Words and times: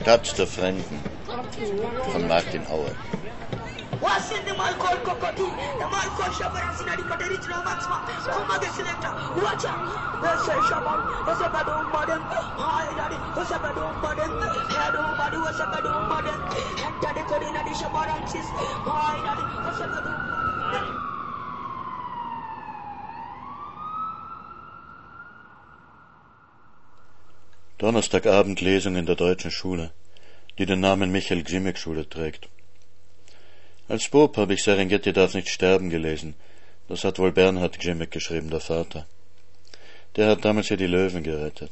Stadt 0.00 0.38
der 0.38 0.46
Fremden 0.46 1.00
von 2.12 2.28
Martin 2.28 2.66
Auer. 2.68 2.92
Wasin 4.00 4.44
the 4.46 4.54
Malcolm 4.54 4.98
Kokoti, 5.02 5.48
the 5.78 5.86
Malcolm 5.90 6.32
Shabaran 6.32 6.72
Sinadi 6.78 7.02
Katerich 7.02 7.46
Romansma, 7.50 7.98
Komage 8.30 8.70
Selector, 8.70 9.12
Wacha, 9.34 9.74
the 10.20 10.36
Say 10.38 10.60
Shaban, 10.68 11.00
the 11.26 11.32
Sabadum 11.34 11.90
Modern, 11.90 12.22
Hi 12.56 12.94
Daddy, 12.94 13.16
the 13.34 13.42
Sabadum 13.42 14.00
Modern, 14.00 14.30
Hadu 14.70 15.02
Madu, 15.18 15.42
the 15.42 15.52
Sabadum 15.52 16.08
Modern, 16.08 16.40
and 16.86 17.00
Daddy 17.00 17.22
Kodina 17.22 17.64
di 17.64 17.74
Shabaran 17.74 18.28
Sis, 18.28 18.50
Hi 18.86 19.18
Daddy, 19.26 19.42
the 19.64 19.70
Sabadum 19.74 20.37
Donnerstagabend 27.78 28.60
Lesung 28.60 28.96
in 28.96 29.06
der 29.06 29.14
deutschen 29.14 29.52
Schule, 29.52 29.92
die 30.58 30.66
den 30.66 30.80
Namen 30.80 31.12
Michael 31.12 31.44
Gzimek 31.44 31.78
Schule 31.78 32.08
trägt. 32.08 32.48
Als 33.86 34.08
Bub 34.08 34.36
habe 34.36 34.54
ich 34.54 34.64
Serengeti 34.64 35.12
darf 35.12 35.34
nicht 35.34 35.48
sterben 35.48 35.88
gelesen. 35.88 36.34
Das 36.88 37.04
hat 37.04 37.20
wohl 37.20 37.30
Bernhard 37.30 37.78
Gzimek 37.78 38.10
geschrieben, 38.10 38.50
der 38.50 38.58
Vater. 38.58 39.06
Der 40.16 40.26
hat 40.26 40.44
damals 40.44 40.66
hier 40.66 40.76
die 40.76 40.88
Löwen 40.88 41.22
gerettet. 41.22 41.70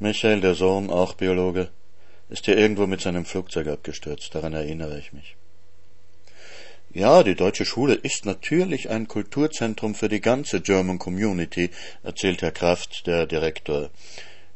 Michael, 0.00 0.40
der 0.40 0.56
Sohn, 0.56 0.90
auch 0.90 1.14
Biologe, 1.14 1.68
ist 2.28 2.46
hier 2.46 2.58
irgendwo 2.58 2.88
mit 2.88 3.00
seinem 3.00 3.24
Flugzeug 3.26 3.68
abgestürzt, 3.68 4.34
daran 4.34 4.54
erinnere 4.54 4.98
ich 4.98 5.12
mich. 5.12 5.36
Ja, 6.92 7.22
die 7.22 7.36
deutsche 7.36 7.64
Schule 7.64 7.94
ist 7.94 8.26
natürlich 8.26 8.90
ein 8.90 9.06
Kulturzentrum 9.06 9.94
für 9.94 10.08
die 10.08 10.20
ganze 10.20 10.60
German 10.60 10.98
Community, 10.98 11.70
erzählt 12.02 12.42
Herr 12.42 12.50
Kraft, 12.50 13.06
der 13.06 13.26
Direktor. 13.26 13.90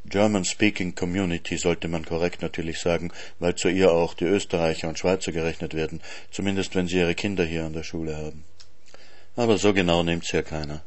German-speaking 0.09 0.95
Community 0.95 1.56
sollte 1.56 1.89
man 1.89 2.05
korrekt 2.05 2.42
natürlich 2.42 2.81
sagen, 2.81 3.12
weil 3.39 3.55
zu 3.55 3.69
ihr 3.69 3.92
auch 3.92 4.14
die 4.14 4.25
Österreicher 4.25 4.89
und 4.89 4.98
Schweizer 4.98 5.33
gerechnet 5.33 5.75
werden, 5.75 6.01
zumindest 6.31 6.75
wenn 6.75 6.89
sie 6.89 6.98
ihre 6.98 7.14
Kinder 7.14 7.45
hier 7.45 7.64
an 7.64 7.73
der 7.73 7.83
Schule 7.83 8.17
haben. 8.17 8.45
Aber 9.36 9.59
so 9.59 9.73
genau 9.73 10.03
nimmt's 10.03 10.31
hier 10.31 10.42
keiner. 10.42 10.83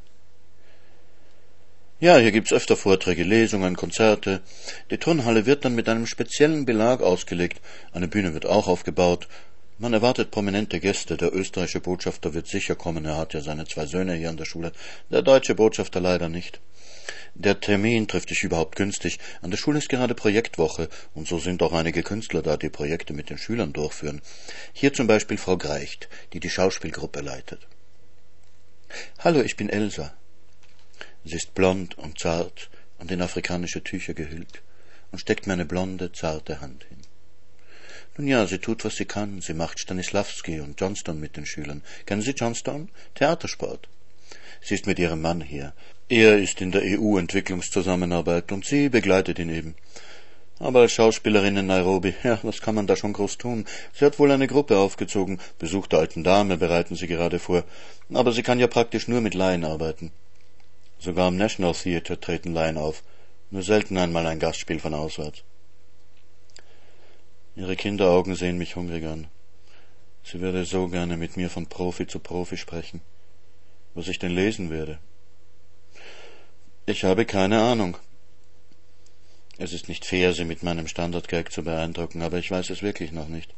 Ja, 2.01 2.17
hier 2.17 2.31
gibt's 2.31 2.51
öfter 2.51 2.75
Vorträge, 2.75 3.23
Lesungen, 3.23 3.75
Konzerte. 3.75 4.41
Die 4.89 4.97
Turnhalle 4.97 5.45
wird 5.45 5.65
dann 5.65 5.75
mit 5.75 5.87
einem 5.87 6.07
speziellen 6.07 6.65
Belag 6.65 7.01
ausgelegt. 7.01 7.61
Eine 7.93 8.07
Bühne 8.07 8.33
wird 8.33 8.47
auch 8.47 8.67
aufgebaut. 8.67 9.27
Man 9.77 9.93
erwartet 9.93 10.31
prominente 10.31 10.79
Gäste. 10.79 11.15
Der 11.15 11.31
österreichische 11.31 11.79
Botschafter 11.79 12.33
wird 12.33 12.47
sicher 12.47 12.75
kommen. 12.75 13.05
Er 13.05 13.17
hat 13.17 13.35
ja 13.35 13.41
seine 13.41 13.65
zwei 13.65 13.85
Söhne 13.85 14.15
hier 14.15 14.29
an 14.29 14.37
der 14.37 14.45
Schule. 14.45 14.71
Der 15.11 15.21
deutsche 15.21 15.53
Botschafter 15.53 15.99
leider 15.99 16.27
nicht. 16.27 16.59
Der 17.33 17.59
Termin 17.59 18.07
trifft 18.07 18.29
dich 18.29 18.43
überhaupt 18.43 18.75
günstig. 18.75 19.17
An 19.41 19.51
der 19.51 19.57
Schule 19.57 19.79
ist 19.79 19.89
gerade 19.89 20.15
Projektwoche 20.15 20.89
und 21.13 21.27
so 21.27 21.39
sind 21.39 21.63
auch 21.63 21.73
einige 21.73 22.03
Künstler 22.03 22.41
da, 22.41 22.57
die 22.57 22.69
Projekte 22.69 23.13
mit 23.13 23.29
den 23.29 23.37
Schülern 23.37 23.73
durchführen. 23.73 24.21
Hier 24.73 24.93
zum 24.93 25.07
Beispiel 25.07 25.37
Frau 25.37 25.57
Greicht, 25.57 26.09
die 26.33 26.39
die 26.39 26.49
Schauspielgruppe 26.49 27.21
leitet. 27.21 27.67
Hallo, 29.19 29.41
ich 29.41 29.55
bin 29.55 29.69
Elsa. 29.69 30.13
Sie 31.23 31.35
ist 31.35 31.53
blond 31.53 31.97
und 31.97 32.19
zart 32.19 32.69
und 32.97 33.11
in 33.11 33.21
afrikanische 33.21 33.83
Tücher 33.83 34.13
gehüllt 34.13 34.61
und 35.11 35.19
steckt 35.19 35.47
mir 35.47 35.53
eine 35.53 35.65
blonde, 35.65 36.11
zarte 36.11 36.61
Hand 36.61 36.83
hin. 36.85 36.97
Nun 38.17 38.27
ja, 38.27 38.45
sie 38.45 38.59
tut, 38.59 38.83
was 38.83 38.97
sie 38.97 39.05
kann. 39.05 39.41
Sie 39.41 39.53
macht 39.53 39.79
Stanislavski 39.79 40.59
und 40.59 40.79
Johnston 40.79 41.19
mit 41.19 41.37
den 41.37 41.45
Schülern. 41.45 41.81
Kennen 42.05 42.21
Sie 42.21 42.31
Johnston? 42.31 42.89
Theatersport. 43.15 43.87
Sie 44.61 44.75
ist 44.75 44.85
mit 44.85 44.99
ihrem 44.99 45.21
Mann 45.21 45.41
hier. 45.41 45.73
Er 46.11 46.39
ist 46.39 46.59
in 46.59 46.73
der 46.73 46.81
EU-Entwicklungszusammenarbeit 46.83 48.51
und 48.51 48.65
sie 48.65 48.89
begleitet 48.89 49.39
ihn 49.39 49.47
eben. 49.47 49.75
Aber 50.59 50.81
als 50.81 50.91
Schauspielerin 50.91 51.55
in 51.55 51.67
Nairobi, 51.67 52.13
ja, 52.23 52.37
was 52.43 52.59
kann 52.59 52.75
man 52.75 52.85
da 52.85 52.97
schon 52.97 53.13
groß 53.13 53.37
tun? 53.37 53.65
Sie 53.93 54.03
hat 54.03 54.19
wohl 54.19 54.29
eine 54.29 54.47
Gruppe 54.47 54.77
aufgezogen. 54.77 55.39
Besuch 55.57 55.87
der 55.87 55.99
alten 55.99 56.25
Dame 56.25 56.57
bereiten 56.57 56.95
sie 56.95 57.07
gerade 57.07 57.39
vor. 57.39 57.63
Aber 58.13 58.33
sie 58.33 58.43
kann 58.43 58.59
ja 58.59 58.67
praktisch 58.67 59.07
nur 59.07 59.21
mit 59.21 59.35
Laien 59.35 59.63
arbeiten. 59.63 60.11
Sogar 60.99 61.27
am 61.27 61.37
National 61.37 61.73
Theatre 61.73 62.19
treten 62.19 62.51
Laien 62.51 62.77
auf. 62.77 63.03
Nur 63.49 63.63
selten 63.63 63.97
einmal 63.97 64.27
ein 64.27 64.39
Gastspiel 64.39 64.81
von 64.81 64.93
auswärts. 64.93 65.43
Ihre 67.55 67.77
Kinderaugen 67.77 68.35
sehen 68.35 68.57
mich 68.57 68.75
hungrig 68.75 69.05
an. 69.05 69.27
Sie 70.25 70.41
würde 70.41 70.65
so 70.65 70.89
gerne 70.89 71.15
mit 71.15 71.37
mir 71.37 71.49
von 71.49 71.67
Profi 71.67 72.05
zu 72.05 72.19
Profi 72.19 72.57
sprechen. 72.57 72.99
Was 73.93 74.09
ich 74.09 74.19
denn 74.19 74.35
lesen 74.35 74.69
werde. 74.69 74.99
Ich 76.91 77.05
habe 77.05 77.25
keine 77.25 77.61
Ahnung. 77.61 77.95
Es 79.57 79.71
ist 79.71 79.87
nicht 79.87 80.03
fair, 80.03 80.33
Sie 80.33 80.43
mit 80.43 80.61
meinem 80.61 80.89
Standardgag 80.89 81.49
zu 81.49 81.63
beeindrucken, 81.63 82.21
aber 82.21 82.37
ich 82.37 82.51
weiß 82.51 82.69
es 82.69 82.83
wirklich 82.83 83.13
noch 83.13 83.29
nicht. 83.29 83.53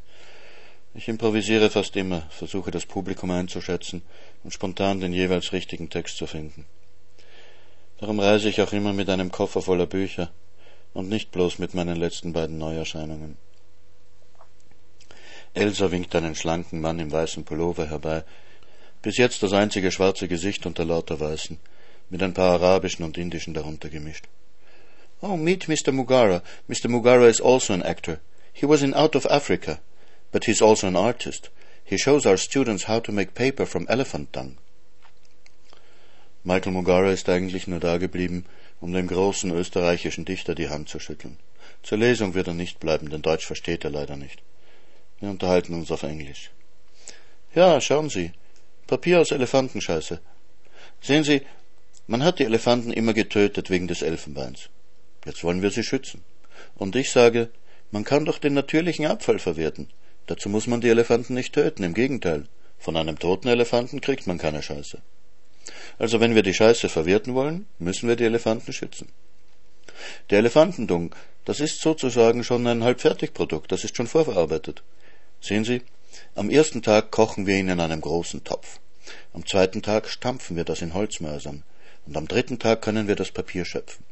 Ich 0.94 1.08
improvisiere 1.08 1.68
fast 1.68 1.96
immer, 1.96 2.28
versuche 2.30 2.70
das 2.70 2.86
Publikum 2.86 3.32
einzuschätzen 3.32 4.02
und 4.44 4.52
spontan 4.52 5.00
den 5.00 5.12
jeweils 5.12 5.52
richtigen 5.52 5.90
Text 5.90 6.16
zu 6.16 6.28
finden. 6.28 6.64
Darum 7.98 8.20
reise 8.20 8.48
ich 8.48 8.62
auch 8.62 8.72
immer 8.72 8.92
mit 8.92 9.10
einem 9.10 9.32
Koffer 9.32 9.62
voller 9.62 9.88
Bücher 9.88 10.30
und 10.92 11.08
nicht 11.08 11.32
bloß 11.32 11.58
mit 11.58 11.74
meinen 11.74 11.96
letzten 11.96 12.32
beiden 12.32 12.58
Neuerscheinungen. 12.58 13.36
Elsa 15.54 15.90
winkt 15.90 16.14
einen 16.14 16.36
schlanken 16.36 16.80
Mann 16.80 17.00
im 17.00 17.10
weißen 17.10 17.44
Pullover 17.44 17.86
herbei, 17.90 18.22
bis 19.02 19.16
jetzt 19.16 19.42
das 19.42 19.52
einzige 19.52 19.90
schwarze 19.90 20.28
Gesicht 20.28 20.66
unter 20.66 20.84
lauter 20.84 21.18
Weißen 21.18 21.58
mit 22.10 22.22
ein 22.22 22.34
paar 22.34 22.52
arabischen 22.52 23.04
und 23.04 23.18
indischen 23.18 23.54
darunter 23.54 23.88
gemischt. 23.88 24.26
Oh, 25.20 25.36
meet 25.36 25.68
Mr. 25.68 25.92
Mugara. 25.92 26.42
Mr. 26.68 26.88
Mugara 26.88 27.28
is 27.28 27.40
also 27.40 27.72
an 27.72 27.82
actor. 27.82 28.20
He 28.52 28.66
was 28.66 28.82
in 28.82 28.94
Out 28.94 29.16
of 29.16 29.26
Africa, 29.26 29.80
but 30.32 30.44
he's 30.44 30.62
also 30.62 30.86
an 30.86 30.96
artist. 30.96 31.50
He 31.84 31.98
shows 31.98 32.26
our 32.26 32.36
students 32.36 32.84
how 32.84 33.00
to 33.00 33.12
make 33.12 33.34
paper 33.34 33.66
from 33.66 33.86
elephant 33.88 34.32
dung. 34.32 34.58
Michael 36.44 36.72
Mugara 36.72 37.10
ist 37.10 37.28
eigentlich 37.28 37.66
nur 37.66 37.80
da 37.80 37.96
geblieben, 37.96 38.44
um 38.80 38.92
dem 38.92 39.06
großen 39.06 39.50
österreichischen 39.50 40.24
Dichter 40.26 40.54
die 40.54 40.68
Hand 40.68 40.88
zu 40.90 40.98
schütteln. 40.98 41.38
Zur 41.82 41.98
Lesung 41.98 42.34
wird 42.34 42.48
er 42.48 42.54
nicht 42.54 42.80
bleiben, 42.80 43.08
denn 43.08 43.22
Deutsch 43.22 43.46
versteht 43.46 43.84
er 43.84 43.90
leider 43.90 44.16
nicht. 44.16 44.42
Wir 45.20 45.30
unterhalten 45.30 45.74
uns 45.74 45.90
auf 45.90 46.02
Englisch. 46.02 46.50
Ja, 47.54 47.80
schauen 47.80 48.10
Sie. 48.10 48.32
Papier 48.86 49.20
aus 49.20 49.30
Elefantenscheiße. 49.30 50.20
Sehen 51.00 51.24
Sie, 51.24 51.40
man 52.06 52.22
hat 52.22 52.38
die 52.38 52.44
Elefanten 52.44 52.92
immer 52.92 53.14
getötet 53.14 53.70
wegen 53.70 53.88
des 53.88 54.02
Elfenbeins. 54.02 54.68
Jetzt 55.24 55.42
wollen 55.42 55.62
wir 55.62 55.70
sie 55.70 55.82
schützen. 55.82 56.22
Und 56.74 56.96
ich 56.96 57.10
sage, 57.10 57.48
man 57.90 58.04
kann 58.04 58.24
doch 58.24 58.38
den 58.38 58.54
natürlichen 58.54 59.06
Abfall 59.06 59.38
verwerten. 59.38 59.88
Dazu 60.26 60.48
muss 60.48 60.66
man 60.66 60.80
die 60.80 60.88
Elefanten 60.88 61.34
nicht 61.34 61.54
töten, 61.54 61.82
im 61.82 61.94
Gegenteil. 61.94 62.46
Von 62.78 62.96
einem 62.96 63.18
toten 63.18 63.48
Elefanten 63.48 64.00
kriegt 64.00 64.26
man 64.26 64.38
keine 64.38 64.62
Scheiße. 64.62 65.00
Also 65.98 66.20
wenn 66.20 66.34
wir 66.34 66.42
die 66.42 66.52
Scheiße 66.52 66.88
verwerten 66.88 67.34
wollen, 67.34 67.66
müssen 67.78 68.08
wir 68.08 68.16
die 68.16 68.24
Elefanten 68.24 68.72
schützen. 68.72 69.08
Der 70.28 70.40
Elefantendung, 70.40 71.14
das 71.46 71.60
ist 71.60 71.80
sozusagen 71.80 72.44
schon 72.44 72.66
ein 72.66 72.84
Halbfertigprodukt, 72.84 73.72
das 73.72 73.84
ist 73.84 73.96
schon 73.96 74.06
vorverarbeitet. 74.06 74.82
Sehen 75.40 75.64
Sie, 75.64 75.82
am 76.34 76.50
ersten 76.50 76.82
Tag 76.82 77.10
kochen 77.10 77.46
wir 77.46 77.56
ihn 77.56 77.68
in 77.68 77.80
einem 77.80 78.00
großen 78.00 78.44
Topf. 78.44 78.80
Am 79.32 79.46
zweiten 79.46 79.82
Tag 79.82 80.08
stampfen 80.08 80.56
wir 80.56 80.64
das 80.64 80.82
in 80.82 80.92
Holzmörsern 80.92 81.62
und 82.06 82.16
am 82.16 82.28
dritten 82.28 82.58
Tag 82.58 82.82
können 82.82 83.08
wir 83.08 83.16
das 83.16 83.30
Papier 83.30 83.64
schöpfen. 83.64 84.04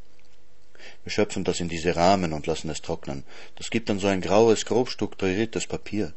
Wir 1.04 1.12
schöpfen 1.12 1.44
das 1.44 1.60
in 1.60 1.68
diese 1.68 1.96
Rahmen 1.96 2.32
und 2.32 2.46
lassen 2.46 2.70
es 2.70 2.82
trocknen. 2.82 3.24
Das 3.56 3.70
gibt 3.70 3.88
dann 3.88 3.98
so 3.98 4.06
ein 4.08 4.20
graues, 4.20 4.64
grob 4.64 4.88
strukturiertes 4.88 5.66
Papier. 5.66 6.12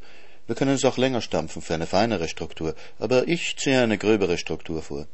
Wir 0.48 0.56
können 0.56 0.76
es 0.76 0.86
auch 0.86 0.98
länger 0.98 1.22
stampfen 1.22 1.62
für 1.62 1.74
eine 1.74 1.88
feinere 1.88 2.28
Struktur, 2.28 2.76
aber 3.00 3.28
ich 3.28 3.58
ziehe 3.58 3.82
eine 3.82 3.98
gröbere 3.98 4.38
Struktur 4.38 4.82
vor. 4.82 5.08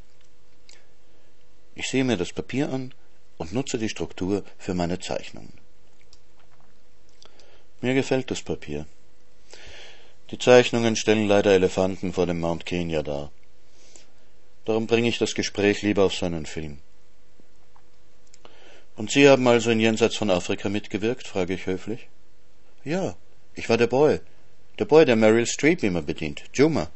Ich 1.73 1.89
sehe 1.89 2.03
mir 2.03 2.17
das 2.17 2.33
Papier 2.33 2.69
an 2.69 2.93
und 3.37 3.53
nutze 3.53 3.77
die 3.77 3.89
Struktur 3.89 4.43
für 4.57 4.73
meine 4.73 4.99
Zeichnungen. 4.99 5.53
Mir 7.79 7.93
gefällt 7.93 8.29
das 8.29 8.41
Papier. 8.41 8.85
Die 10.31 10.37
Zeichnungen 10.37 10.95
stellen 10.95 11.27
leider 11.27 11.51
Elefanten 11.51 12.13
vor 12.13 12.25
dem 12.25 12.39
Mount 12.39 12.65
Kenya 12.65 13.01
dar. 13.01 13.31
Darum 14.65 14.85
bringe 14.85 15.09
ich 15.09 15.17
das 15.17 15.33
Gespräch 15.33 15.81
lieber 15.81 16.03
auf 16.03 16.13
seinen 16.13 16.45
Film. 16.45 16.77
Und 18.95 19.09
Sie 19.11 19.27
haben 19.27 19.47
also 19.47 19.71
in 19.71 19.79
Jenseits 19.79 20.15
von 20.15 20.29
Afrika 20.29 20.69
mitgewirkt? 20.69 21.27
frage 21.27 21.55
ich 21.55 21.65
höflich. 21.65 22.07
Ja, 22.83 23.15
ich 23.55 23.69
war 23.69 23.77
der 23.77 23.87
Boy. 23.87 24.19
Der 24.77 24.85
Boy, 24.85 25.05
der 25.05 25.15
Meryl 25.15 25.47
Streep 25.47 25.83
immer 25.83 26.03
bedient. 26.03 26.43
Juma. 26.53 26.91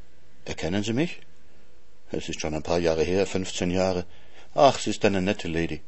Erkennen 0.46 0.84
Sie 0.84 0.94
mich? 0.94 1.20
Es 2.12 2.30
ist 2.30 2.40
schon 2.40 2.54
ein 2.54 2.62
paar 2.62 2.80
Jahre 2.80 3.04
her, 3.04 3.26
fünfzehn 3.26 3.72
Jahre. 3.72 4.06
Ach, 4.54 4.78
sie 4.78 4.92
ist 4.92 5.04
eine 5.04 5.22
nette 5.22 5.48
Lady. 5.48 5.82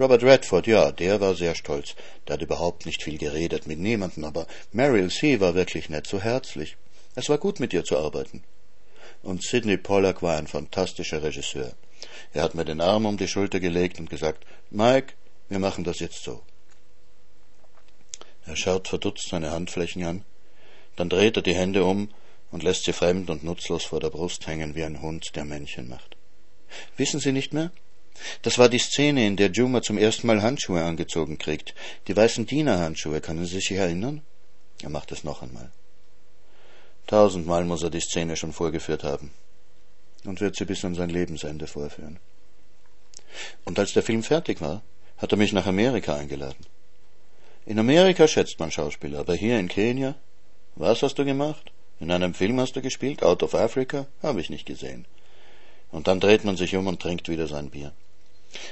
Robert 0.00 0.22
Redford, 0.22 0.66
ja, 0.66 0.90
der 0.90 1.20
war 1.20 1.34
sehr 1.34 1.54
stolz. 1.54 1.94
Der 2.26 2.34
hat 2.34 2.42
überhaupt 2.42 2.86
nicht 2.86 3.02
viel 3.02 3.18
geredet 3.18 3.66
mit 3.66 3.78
niemanden, 3.78 4.24
aber 4.24 4.46
Meryl, 4.72 5.10
sie 5.10 5.40
war 5.40 5.54
wirklich 5.54 5.90
nett, 5.90 6.06
so 6.06 6.20
herzlich. 6.20 6.78
Es 7.14 7.28
war 7.28 7.36
gut, 7.36 7.60
mit 7.60 7.74
ihr 7.74 7.84
zu 7.84 7.98
arbeiten 7.98 8.42
und 9.22 9.42
Sidney 9.42 9.76
Pollack 9.76 10.22
war 10.22 10.36
ein 10.36 10.46
fantastischer 10.46 11.22
Regisseur. 11.22 11.72
Er 12.32 12.42
hat 12.42 12.54
mir 12.54 12.64
den 12.64 12.80
Arm 12.80 13.06
um 13.06 13.16
die 13.16 13.28
Schulter 13.28 13.60
gelegt 13.60 13.98
und 14.00 14.10
gesagt, 14.10 14.44
Mike, 14.70 15.14
wir 15.48 15.58
machen 15.58 15.84
das 15.84 16.00
jetzt 16.00 16.22
so. 16.22 16.42
Er 18.44 18.56
schaut 18.56 18.88
verdutzt 18.88 19.28
seine 19.28 19.52
Handflächen 19.52 20.04
an, 20.04 20.24
dann 20.96 21.08
dreht 21.08 21.36
er 21.36 21.42
die 21.42 21.54
Hände 21.54 21.84
um 21.84 22.08
und 22.50 22.62
lässt 22.62 22.84
sie 22.84 22.92
fremd 22.92 23.30
und 23.30 23.44
nutzlos 23.44 23.84
vor 23.84 24.00
der 24.00 24.10
Brust 24.10 24.46
hängen 24.46 24.74
wie 24.74 24.84
ein 24.84 25.00
Hund, 25.00 25.36
der 25.36 25.44
Männchen 25.44 25.88
macht. 25.88 26.16
Wissen 26.96 27.20
Sie 27.20 27.32
nicht 27.32 27.52
mehr? 27.52 27.70
Das 28.42 28.58
war 28.58 28.68
die 28.68 28.78
Szene, 28.78 29.26
in 29.26 29.36
der 29.36 29.50
Juma 29.50 29.82
zum 29.82 29.98
ersten 29.98 30.26
Mal 30.26 30.42
Handschuhe 30.42 30.82
angezogen 30.82 31.38
kriegt. 31.38 31.74
Die 32.08 32.16
weißen 32.16 32.46
Dienerhandschuhe, 32.46 33.20
können 33.20 33.44
Sie 33.46 33.54
sich 33.54 33.72
erinnern? 33.72 34.22
Er 34.82 34.90
macht 34.90 35.12
es 35.12 35.24
noch 35.24 35.42
einmal. 35.42 35.70
Tausendmal 37.06 37.64
muss 37.64 37.82
er 37.82 37.90
die 37.90 38.00
Szene 38.00 38.36
schon 38.36 38.52
vorgeführt 38.52 39.04
haben 39.04 39.32
und 40.24 40.40
wird 40.40 40.56
sie 40.56 40.64
bis 40.64 40.84
an 40.84 40.94
sein 40.94 41.10
Lebensende 41.10 41.66
vorführen. 41.66 42.18
Und 43.64 43.78
als 43.78 43.92
der 43.92 44.02
Film 44.02 44.22
fertig 44.22 44.60
war, 44.60 44.82
hat 45.18 45.32
er 45.32 45.38
mich 45.38 45.52
nach 45.52 45.66
Amerika 45.66 46.14
eingeladen. 46.14 46.66
In 47.64 47.78
Amerika 47.78 48.26
schätzt 48.26 48.58
man 48.58 48.70
Schauspieler, 48.70 49.20
aber 49.20 49.34
hier 49.34 49.58
in 49.58 49.68
Kenia? 49.68 50.14
Was 50.74 51.02
hast 51.02 51.18
du 51.18 51.24
gemacht? 51.24 51.72
In 52.00 52.10
einem 52.10 52.34
Film 52.34 52.58
hast 52.58 52.74
du 52.74 52.82
gespielt? 52.82 53.22
Out 53.22 53.42
of 53.42 53.54
Africa? 53.54 54.06
Habe 54.22 54.40
ich 54.40 54.50
nicht 54.50 54.66
gesehen. 54.66 55.06
Und 55.90 56.08
dann 56.08 56.20
dreht 56.20 56.44
man 56.44 56.56
sich 56.56 56.74
um 56.74 56.86
und 56.86 57.00
trinkt 57.00 57.28
wieder 57.28 57.46
sein 57.46 57.70
Bier. 57.70 57.92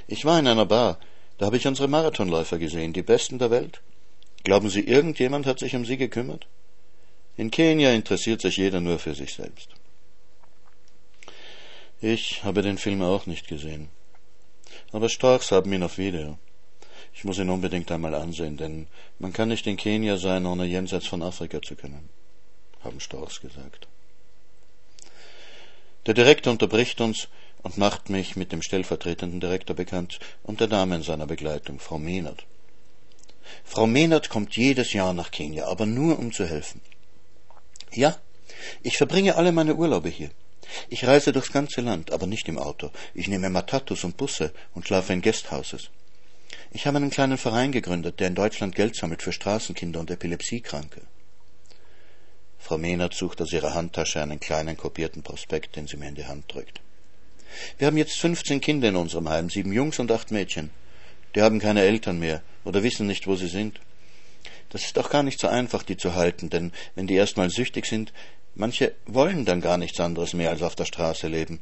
Ich 0.09 0.25
war 0.25 0.39
in 0.39 0.47
einer 0.47 0.67
Bar, 0.67 0.99
da 1.39 1.47
habe 1.47 1.57
ich 1.57 1.67
unsere 1.67 1.89
Marathonläufer 1.89 2.59
gesehen, 2.59 2.93
die 2.93 3.03
besten 3.03 3.39
der 3.39 3.51
Welt. 3.51 3.81
Glauben 4.43 4.71
Sie, 4.71 4.81
irgendjemand 4.81 5.47
hat 5.47 5.59
sich 5.59 5.77
um 5.77 5.85
sie 5.85 5.97
gekümmert? 5.97 6.47
In 7.41 7.51
Kenia 7.51 7.95
interessiert 7.95 8.43
sich 8.43 8.59
jeder 8.59 8.83
nur 8.83 8.99
für 8.99 9.15
sich 9.15 9.33
selbst. 9.33 9.71
Ich 11.99 12.45
habe 12.45 12.61
den 12.61 12.77
Film 12.77 13.01
auch 13.01 13.25
nicht 13.25 13.49
gesehen. 13.49 13.89
Aber 14.93 15.09
Storks 15.09 15.51
haben 15.51 15.73
ihn 15.73 15.83
auf 15.83 15.97
Video. 15.97 16.39
Ich 17.15 17.25
muss 17.25 17.39
ihn 17.39 17.49
unbedingt 17.49 17.91
einmal 17.91 18.15
ansehen, 18.15 18.59
denn 18.59 18.89
man 19.19 19.33
kann 19.33 19.49
nicht 19.49 19.67
in 19.67 19.79
Kenia 19.79 20.19
sein, 20.19 20.45
ohne 20.45 20.67
jenseits 20.67 21.07
von 21.07 21.23
Afrika 21.23 21.63
zu 21.63 21.77
können, 21.77 22.11
haben 22.85 23.01
Storks 23.01 23.41
gesagt. 23.41 23.89
Der 26.05 26.13
Direktor 26.13 26.53
unterbricht 26.53 27.01
uns 27.01 27.29
und 27.63 27.79
macht 27.79 28.11
mich 28.11 28.37
mit 28.37 28.53
dem 28.53 28.61
stellvertretenden 28.61 29.41
Direktor 29.41 29.75
bekannt 29.75 30.19
und 30.43 30.61
der 30.61 30.69
Dame 30.69 30.97
in 30.97 31.03
seiner 31.03 31.27
Begleitung, 31.27 31.81
Frau 31.81 31.99
Mehnert. 31.99 32.45
Frau 33.65 33.87
Mehnert 33.87 34.29
kommt 34.29 34.59
jedes 34.59 34.93
Jahr 34.93 35.15
nach 35.15 35.31
Kenia, 35.31 35.69
aber 35.69 35.87
nur 35.87 36.19
um 36.19 36.33
zu 36.33 36.45
helfen. 36.45 36.83
Ja, 37.93 38.17
ich 38.83 38.97
verbringe 38.97 39.37
alle 39.37 39.53
meine 39.53 39.75
Urlaube 39.75 40.09
hier. 40.09 40.31
Ich 40.89 41.07
reise 41.07 41.33
durchs 41.33 41.53
ganze 41.53 41.81
Land, 41.81 42.13
aber 42.13 42.27
nicht 42.27 42.49
im 42.49 42.59
Auto. 42.59 42.91
Ich 43.15 43.29
nehme 43.29 43.51
Matatus 43.51 44.05
und 44.05 44.17
Busse 44.17 44.53
und 44.75 44.87
schlafe 44.87 45.13
in 45.13 45.23
Guesthouses. 45.23 45.91
Ich 46.73 46.87
habe 46.87 46.99
einen 46.99 47.11
kleinen 47.11 47.39
Verein 47.39 47.73
gegründet, 47.73 48.21
der 48.21 48.29
in 48.29 48.37
Deutschland 48.37 48.77
Geld 48.77 48.95
sammelt 48.95 49.23
für 49.23 49.33
Straßenkinder 49.33 49.99
und 49.99 50.11
Epilepsiekranke. 50.11 51.01
Frau 52.59 52.79
Mehnert 52.79 53.15
sucht 53.15 53.41
aus 53.41 53.53
ihrer 53.53 53.75
Handtasche 53.75 54.23
einen 54.23 54.39
kleinen 54.39 54.77
kopierten 54.77 55.23
Prospekt, 55.23 55.75
den 55.75 55.89
sie 55.89 55.97
mir 55.97 56.09
in 56.09 56.15
die 56.15 56.27
Hand 56.27 56.53
drückt. 56.53 56.81
Wir 57.79 57.89
haben 57.89 57.97
jetzt 57.97 58.21
fünfzehn 58.21 58.61
Kinder 58.61 58.89
in 58.89 58.97
unserem 58.97 59.29
Heim, 59.29 59.51
sieben 59.51 59.73
Jungs 59.73 59.99
und 59.99 60.13
acht 60.13 60.31
Mädchen. 60.31 60.71
Die 61.35 61.43
haben 61.43 61.59
keine 61.59 61.83
Eltern 61.83 62.21
mehr 62.21 62.43
oder 62.65 62.85
wissen 62.85 63.09
nicht, 63.09 63.27
wo 63.27 63.35
sie 63.35 63.49
sind. 63.49 63.81
Das 64.71 64.85
ist 64.85 64.99
auch 64.99 65.11
gar 65.11 65.23
nicht 65.23 65.41
so 65.41 65.49
einfach, 65.49 65.83
die 65.83 65.97
zu 65.97 66.15
halten, 66.15 66.49
denn 66.49 66.73
wenn 66.95 67.07
die 67.07 67.15
erstmal 67.15 67.51
süchtig 67.51 67.87
sind, 67.87 68.13
manche 68.55 68.95
wollen 69.07 69.45
dann 69.45 69.61
gar 69.61 69.77
nichts 69.77 70.01
anderes 70.01 70.33
mehr 70.33 70.51
als 70.51 70.63
auf 70.63 70.77
der 70.77 70.85
Straße 70.87 71.29
leben. 71.29 71.61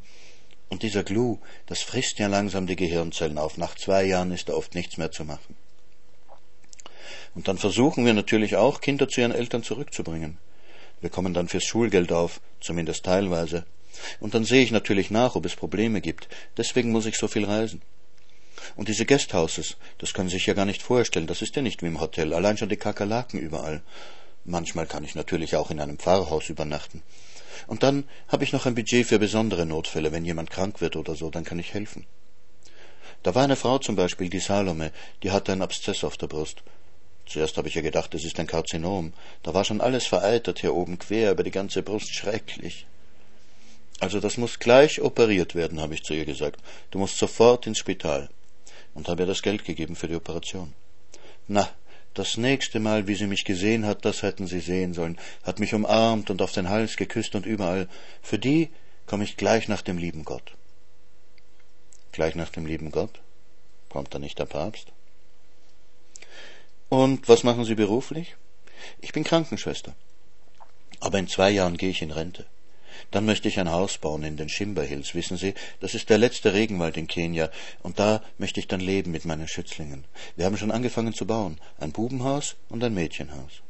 Und 0.68 0.82
dieser 0.82 1.02
Glu, 1.02 1.38
das 1.66 1.80
frisst 1.80 2.18
ja 2.18 2.26
langsam 2.26 2.66
die 2.66 2.76
Gehirnzellen 2.76 3.38
auf. 3.38 3.56
Nach 3.56 3.74
zwei 3.74 4.04
Jahren 4.04 4.32
ist 4.32 4.50
da 4.50 4.52
oft 4.52 4.74
nichts 4.74 4.98
mehr 4.98 5.10
zu 5.10 5.24
machen. 5.24 5.56
Und 7.34 7.48
dann 7.48 7.56
versuchen 7.56 8.04
wir 8.04 8.12
natürlich 8.12 8.56
auch, 8.56 8.80
Kinder 8.80 9.08
zu 9.08 9.20
ihren 9.20 9.32
Eltern 9.32 9.62
zurückzubringen. 9.62 10.38
Wir 11.00 11.10
kommen 11.10 11.32
dann 11.32 11.48
fürs 11.48 11.64
Schulgeld 11.64 12.12
auf, 12.12 12.40
zumindest 12.60 13.04
teilweise. 13.04 13.64
Und 14.20 14.34
dann 14.34 14.44
sehe 14.44 14.62
ich 14.62 14.70
natürlich 14.70 15.10
nach, 15.10 15.34
ob 15.34 15.46
es 15.46 15.56
Probleme 15.56 16.00
gibt. 16.00 16.28
Deswegen 16.56 16.90
muss 16.90 17.06
ich 17.06 17.16
so 17.16 17.28
viel 17.28 17.44
reisen. 17.44 17.80
Und 18.76 18.88
diese 18.88 19.06
Guesthouses, 19.06 19.76
das 19.98 20.14
können 20.14 20.28
Sie 20.28 20.36
sich 20.36 20.46
ja 20.46 20.54
gar 20.54 20.64
nicht 20.64 20.82
vorstellen, 20.82 21.26
das 21.26 21.42
ist 21.42 21.56
ja 21.56 21.62
nicht 21.62 21.82
wie 21.82 21.86
im 21.86 22.00
Hotel, 22.00 22.32
allein 22.32 22.56
schon 22.56 22.68
die 22.68 22.76
Kakerlaken 22.76 23.40
überall. 23.40 23.82
Manchmal 24.44 24.86
kann 24.86 25.04
ich 25.04 25.14
natürlich 25.14 25.56
auch 25.56 25.70
in 25.70 25.80
einem 25.80 25.98
Pfarrhaus 25.98 26.48
übernachten. 26.48 27.02
Und 27.66 27.82
dann 27.82 28.04
habe 28.28 28.44
ich 28.44 28.52
noch 28.52 28.66
ein 28.66 28.74
Budget 28.74 29.06
für 29.06 29.18
besondere 29.18 29.66
Notfälle, 29.66 30.12
wenn 30.12 30.24
jemand 30.24 30.50
krank 30.50 30.80
wird 30.80 30.96
oder 30.96 31.14
so, 31.14 31.28
dann 31.30 31.44
kann 31.44 31.58
ich 31.58 31.74
helfen. 31.74 32.06
Da 33.22 33.34
war 33.34 33.44
eine 33.44 33.56
Frau 33.56 33.78
zum 33.78 33.96
Beispiel, 33.96 34.30
die 34.30 34.38
Salome, 34.38 34.92
die 35.22 35.32
hatte 35.32 35.52
einen 35.52 35.62
Abszess 35.62 36.04
auf 36.04 36.16
der 36.16 36.28
Brust. 36.28 36.62
Zuerst 37.26 37.58
habe 37.58 37.68
ich 37.68 37.74
ja 37.74 37.82
gedacht, 37.82 38.14
es 38.14 38.24
ist 38.24 38.38
ein 38.40 38.46
Karzinom. 38.46 39.12
Da 39.42 39.52
war 39.52 39.64
schon 39.64 39.82
alles 39.82 40.06
vereitert 40.06 40.60
hier 40.60 40.74
oben 40.74 40.98
quer 40.98 41.32
über 41.32 41.42
die 41.42 41.50
ganze 41.50 41.82
Brust, 41.82 42.14
schrecklich. 42.14 42.86
Also 44.00 44.20
das 44.20 44.38
muss 44.38 44.60
gleich 44.60 45.02
operiert 45.02 45.54
werden, 45.54 45.80
habe 45.80 45.94
ich 45.94 46.04
zu 46.04 46.14
ihr 46.14 46.24
gesagt. 46.24 46.62
Du 46.90 46.98
musst 46.98 47.18
sofort 47.18 47.66
ins 47.66 47.78
Spital 47.78 48.30
und 48.98 49.08
habe 49.08 49.22
ihr 49.22 49.26
das 49.26 49.42
Geld 49.42 49.64
gegeben 49.64 49.94
für 49.94 50.08
die 50.08 50.16
Operation. 50.16 50.74
Na, 51.46 51.70
das 52.14 52.36
nächste 52.36 52.80
Mal, 52.80 53.06
wie 53.06 53.14
sie 53.14 53.28
mich 53.28 53.44
gesehen 53.44 53.86
hat, 53.86 54.04
das 54.04 54.22
hätten 54.22 54.48
Sie 54.48 54.58
sehen 54.58 54.92
sollen, 54.92 55.20
hat 55.44 55.60
mich 55.60 55.72
umarmt 55.72 56.30
und 56.30 56.42
auf 56.42 56.50
den 56.50 56.68
Hals 56.68 56.96
geküsst 56.96 57.36
und 57.36 57.46
überall. 57.46 57.88
Für 58.22 58.40
die 58.40 58.70
komme 59.06 59.22
ich 59.22 59.36
gleich 59.36 59.68
nach 59.68 59.82
dem 59.82 59.98
lieben 59.98 60.24
Gott. 60.24 60.56
Gleich 62.10 62.34
nach 62.34 62.50
dem 62.50 62.66
lieben 62.66 62.90
Gott? 62.90 63.20
Kommt 63.88 64.12
da 64.12 64.18
nicht 64.18 64.40
der 64.40 64.46
Papst? 64.46 64.88
Und 66.88 67.28
was 67.28 67.44
machen 67.44 67.64
Sie 67.64 67.76
beruflich? 67.76 68.34
Ich 69.00 69.12
bin 69.12 69.22
Krankenschwester. 69.22 69.94
Aber 70.98 71.20
in 71.20 71.28
zwei 71.28 71.50
Jahren 71.50 71.76
gehe 71.76 71.90
ich 71.90 72.02
in 72.02 72.10
Rente. 72.10 72.46
Dann 73.10 73.24
möchte 73.24 73.48
ich 73.48 73.58
ein 73.58 73.70
Haus 73.70 73.96
bauen 73.96 74.22
in 74.22 74.36
den 74.36 74.50
Shimba 74.50 74.82
Hills, 74.82 75.14
wissen 75.14 75.38
Sie, 75.38 75.54
das 75.80 75.94
ist 75.94 76.10
der 76.10 76.18
letzte 76.18 76.52
Regenwald 76.52 76.96
in 76.96 77.06
Kenia, 77.06 77.50
und 77.82 77.98
da 77.98 78.22
möchte 78.36 78.60
ich 78.60 78.68
dann 78.68 78.80
leben 78.80 79.12
mit 79.12 79.24
meinen 79.24 79.48
Schützlingen. 79.48 80.04
Wir 80.36 80.44
haben 80.44 80.58
schon 80.58 80.70
angefangen 80.70 81.14
zu 81.14 81.26
bauen, 81.26 81.58
ein 81.78 81.92
Bubenhaus 81.92 82.56
und 82.68 82.84
ein 82.84 82.92
Mädchenhaus. 82.92 83.62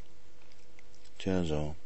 Tja, 1.19 1.44
so. 1.44 1.76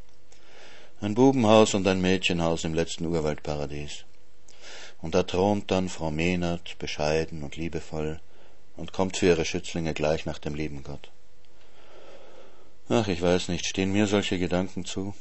Ein 1.02 1.14
Bubenhaus 1.14 1.74
und 1.74 1.86
ein 1.86 2.00
Mädchenhaus 2.00 2.64
im 2.64 2.74
letzten 2.74 3.06
Urwaldparadies. 3.06 4.04
Und 5.02 5.14
da 5.14 5.24
thront 5.24 5.70
dann 5.70 5.88
Frau 5.88 6.10
Mehnert, 6.10 6.78
bescheiden 6.78 7.42
und 7.42 7.56
liebevoll, 7.56 8.20
und 8.76 8.92
kommt 8.92 9.18
für 9.18 9.26
ihre 9.26 9.44
Schützlinge 9.44 9.92
gleich 9.94 10.24
nach 10.24 10.38
dem 10.38 10.54
lieben 10.54 10.84
Gott. 10.84 11.10
Ach, 12.88 13.08
ich 13.08 13.20
weiß 13.20 13.48
nicht, 13.48 13.66
stehen 13.66 13.92
mir 13.92 14.06
solche 14.06 14.38
Gedanken 14.38 14.84
zu? 14.84 15.14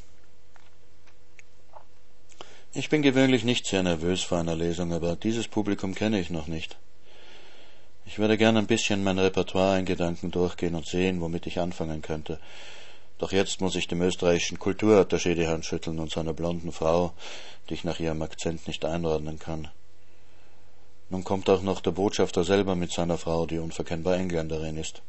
Ich 2.74 2.88
bin 2.88 3.02
gewöhnlich 3.02 3.44
nicht 3.44 3.68
sehr 3.68 3.84
nervös 3.84 4.22
vor 4.22 4.38
einer 4.38 4.56
Lesung, 4.56 4.94
aber 4.94 5.18
dieses 5.18 5.50
Publikum 5.50 5.94
kenne 5.94 6.22
ich 6.22 6.30
noch 6.30 6.48
nicht. 6.48 6.78
Ich 8.06 8.18
würde 8.18 8.38
gern 8.38 8.56
ein 8.56 8.66
bisschen 8.66 9.04
mein 9.04 9.20
Repertoire 9.20 9.78
in 9.78 9.84
Gedanken 9.84 10.32
durchgehen 10.32 10.76
und 10.76 10.86
sehen, 10.86 11.20
womit 11.20 11.48
ich 11.48 11.60
anfangen 11.60 12.02
könnte. 12.02 12.40
Doch 13.18 13.34
jetzt 13.34 13.60
muss 13.60 13.76
ich 13.76 13.90
dem 13.90 14.02
österreichischen 14.02 14.58
Kulturattaché 14.58 15.36
die 15.36 15.48
Hand 15.48 15.66
schütteln 15.66 16.00
und 16.00 16.12
seiner 16.12 16.32
blonden 16.32 16.72
Frau, 16.72 17.12
die 17.68 17.74
ich 17.74 17.84
nach 17.84 18.00
ihrem 18.00 18.22
Akzent 18.22 18.66
nicht 18.68 18.86
einordnen 18.86 19.38
kann. 19.38 19.68
Nun 21.10 21.26
kommt 21.26 21.50
auch 21.50 21.64
noch 21.64 21.82
der 21.82 21.92
Botschafter 21.92 22.46
selber 22.46 22.76
mit 22.76 22.94
seiner 22.94 23.18
Frau, 23.18 23.48
die 23.48 23.60
unverkennbar 23.60 24.16
Engländerin 24.16 24.78
ist. 24.78 25.02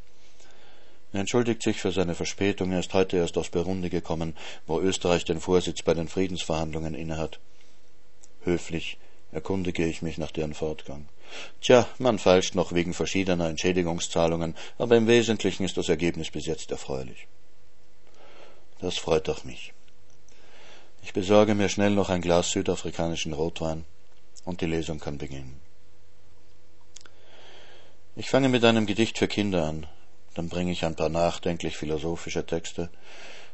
Er 1.13 1.21
entschuldigt 1.21 1.63
sich 1.63 1.81
für 1.81 1.93
seine 1.93 2.17
Verspätung, 2.17 2.73
er 2.73 2.81
ist 2.81 2.93
heute 2.93 3.19
erst 3.19 3.39
aus 3.39 3.51
Burundi 3.51 3.89
gekommen, 3.89 4.35
wo 4.67 4.81
Österreich 4.81 5.25
den 5.25 5.39
Vorsitz 5.39 5.83
bei 5.83 5.95
den 5.95 6.09
Friedensverhandlungen 6.09 6.95
innehat. 6.95 7.39
Höflich 8.45 8.99
erkundige 9.31 9.87
ich 9.87 10.03
mich 10.03 10.19
nach 10.19 10.31
deren 10.31 10.55
Fortgang. 10.55 11.09
Tja, 11.61 11.87
man 11.99 12.19
feilscht 12.19 12.55
noch 12.55 12.73
wegen 12.73 12.93
verschiedener 12.93 13.49
Entschädigungszahlungen, 13.49 14.55
aber 14.79 14.97
im 14.97 15.07
Wesentlichen 15.07 15.65
ist 15.65 15.77
das 15.77 15.89
Ergebnis 15.89 16.31
bis 16.31 16.47
jetzt 16.47 16.71
erfreulich. 16.71 17.27
Das 18.81 18.99
freut 18.99 19.29
auch 19.29 19.45
mich. 19.45 19.73
Ich 21.03 21.13
besorge 21.13 21.55
mir 21.55 21.69
schnell 21.69 21.93
noch 21.93 22.11
ein 22.11 22.21
Glas 22.21 22.51
südafrikanischen 22.51 23.33
Rotwein 23.33 23.85
und 24.45 24.61
die 24.61 24.67
Lesung 24.67 25.01
kann 25.01 25.19
beginnen. 25.19 25.61
Ich 28.15 28.29
fange 28.29 28.49
mit 28.49 28.65
einem 28.65 28.87
Gedicht 28.87 29.19
für 29.19 29.29
Kinder 29.29 29.65
an, 29.65 29.87
dann 30.35 30.49
bringe 30.49 30.73
ich 30.73 30.85
ein 30.85 30.97
paar 30.97 31.09
nachdenklich 31.09 31.77
philosophische 31.77 32.45
Texte. 32.45 32.91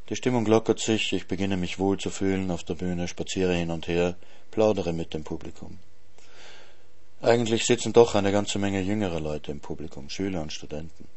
Die 0.09 0.17
Stimmung 0.17 0.47
lockert 0.47 0.81
sich, 0.81 1.13
ich 1.13 1.27
beginne 1.27 1.57
mich 1.57 1.79
wohl 1.79 1.99
zu 1.99 2.09
fühlen 2.09 2.51
auf 2.51 2.65
der 2.65 2.75
Bühne, 2.75 3.09
spaziere 3.09 3.55
hin 3.55 3.71
und 3.71 3.89
her, 3.89 4.17
plaudere 4.51 4.93
mit 4.95 5.13
dem 5.13 5.23
Publikum. 5.23 5.79
Eigentlich 7.21 7.67
sitzen 7.67 7.93
doch 7.93 8.15
eine 8.15 8.33
ganze 8.33 8.59
Menge 8.59 8.81
jüngerer 8.81 9.21
Leute 9.21 9.51
im 9.51 9.61
Publikum, 9.61 10.09
Schüler 10.09 10.41
und 10.41 10.53
Studenten. 10.53 11.09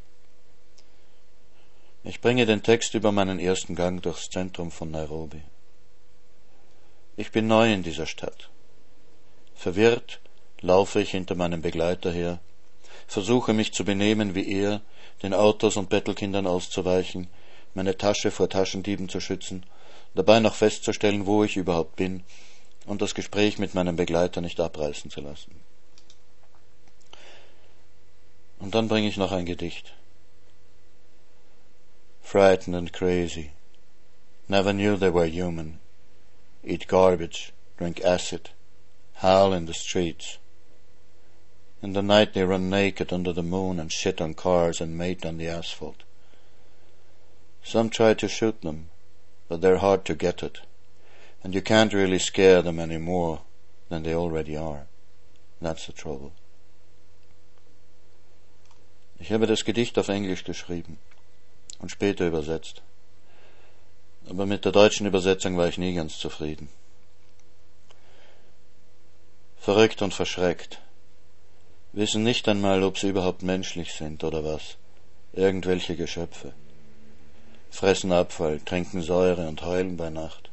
Ich 2.04 2.20
bringe 2.20 2.46
den 2.46 2.64
Text 2.64 2.96
über 2.96 3.12
meinen 3.12 3.40
ersten 3.40 3.76
Gang 3.76 4.02
durchs 4.02 4.30
Zentrum 4.30 4.72
von 4.72 4.92
Nairobi. 4.92 5.42
Ich 7.16 7.32
bin 7.32 7.48
neu 7.48 7.72
in 7.72 7.84
dieser 7.84 8.08
Stadt. 8.08 8.50
Verwirrt 9.54 10.20
laufe 10.60 11.00
ich 11.00 11.12
hinter 11.12 11.36
meinem 11.36 11.62
Begleiter 11.62 12.12
her, 12.12 12.40
versuche 13.08 13.54
mich 13.54 13.74
zu 13.74 13.86
benehmen 13.86 14.34
wie 14.34 14.52
er, 14.52 14.82
den 15.22 15.34
Autos 15.34 15.78
und 15.78 15.90
Bettelkindern 15.90 16.48
auszuweichen, 16.48 17.28
meine 17.74 17.98
Tasche 17.98 18.32
vor 18.32 18.50
Taschendieben 18.50 19.10
zu 19.10 19.20
schützen, 19.20 19.66
dabei 20.16 20.40
noch 20.40 20.56
festzustellen, 20.56 21.26
wo 21.26 21.44
ich 21.44 21.58
überhaupt 21.58 21.96
bin 21.96 22.24
und 22.86 23.02
das 23.02 23.16
Gespräch 23.16 23.60
mit 23.60 23.74
meinem 23.74 23.96
Begleiter 23.96 24.42
nicht 24.42 24.60
abreißen 24.60 25.12
zu 25.12 25.22
lassen. 25.22 25.62
Und 28.60 28.76
dann 28.76 28.88
bringe 28.88 29.08
ich 29.08 29.18
noch 29.18 29.32
ein 29.32 29.46
Gedicht. 29.46 29.94
Frightened 32.22 32.76
and 32.76 32.94
crazy. 32.94 33.52
Never 34.48 34.74
knew 34.74 34.98
they 34.98 35.14
were 35.14 35.28
human. 35.28 35.80
Eat 36.64 36.88
garbage, 36.88 37.52
drink 37.78 38.04
acid, 38.04 38.52
howl 39.16 39.54
in 39.54 39.66
the 39.66 39.74
streets. 39.74 40.38
In 41.82 41.94
the 41.94 42.04
night 42.04 42.34
they 42.34 42.44
run 42.44 42.70
naked 42.70 43.12
under 43.12 43.34
the 43.34 43.42
moon 43.42 43.80
and 43.80 43.92
shit 43.92 44.22
on 44.22 44.36
cars 44.36 44.80
and 44.80 44.98
mate 44.98 45.26
on 45.26 45.38
the 45.38 45.48
asphalt. 45.48 46.04
Some 47.64 47.90
try 47.90 48.14
to 48.14 48.28
shoot 48.28 48.62
them, 48.62 48.90
but 49.48 49.62
they're 49.62 49.78
hard 49.78 50.06
to 50.06 50.16
get 50.16 50.44
at, 50.44 50.62
and 51.44 51.54
you 51.54 51.62
can't 51.62 51.94
really 51.94 52.20
scare 52.20 52.62
them 52.62 52.80
any 52.80 52.98
more 52.98 53.42
than 53.90 54.04
they 54.04 54.16
already 54.16 54.58
are. 54.58 54.88
That's 55.62 55.86
the 55.86 55.94
trouble. 55.94 56.32
Ich 59.20 59.32
habe 59.32 59.46
das 59.46 59.64
Gedicht 59.64 60.00
auf 60.00 60.10
Englisch 60.10 60.44
geschrieben 60.44 60.98
und 61.80 61.92
später 61.92 62.26
übersetzt. 62.26 62.82
Aber 64.28 64.46
mit 64.46 64.66
der 64.66 64.72
deutschen 64.72 65.06
Übersetzung 65.06 65.58
war 65.58 65.68
ich 65.68 65.78
nie 65.78 65.94
ganz 65.94 66.18
zufrieden. 66.18 66.70
Verrückt 69.58 70.02
und 70.02 70.14
verschreckt. 70.14 70.80
Wissen 71.94 72.24
nicht 72.24 72.48
einmal, 72.48 72.82
ob 72.84 72.98
sie 72.98 73.10
überhaupt 73.10 73.44
menschlich 73.44 73.94
sind 73.94 74.24
oder 74.24 74.44
was. 74.44 74.78
Irgendwelche 75.34 75.96
Geschöpfe. 75.96 76.54
Fressen 77.72 78.12
Abfall, 78.12 78.60
trinken 78.60 79.02
Säure 79.02 79.48
und 79.48 79.66
heulen 79.66 79.98
bei 79.98 80.10
Nacht. 80.10 80.52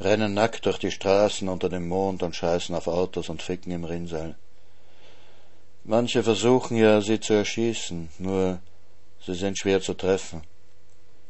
Rennen 0.00 0.32
nackt 0.32 0.64
durch 0.64 0.78
die 0.78 0.90
Straßen 0.90 1.48
unter 1.48 1.68
dem 1.68 1.88
Mond 1.88 2.22
und 2.22 2.34
scheißen 2.34 2.74
auf 2.74 2.86
Autos 2.86 3.28
und 3.28 3.42
ficken 3.42 3.72
im 3.72 3.84
Rinnsal. 3.84 4.36
Manche 5.82 6.22
versuchen 6.22 6.76
ja, 6.76 7.00
sie 7.00 7.20
zu 7.20 7.34
erschießen, 7.34 8.08
nur 8.18 8.60
sie 9.26 9.34
sind 9.34 9.58
schwer 9.58 9.82
zu 9.82 9.94
treffen. 9.94 10.42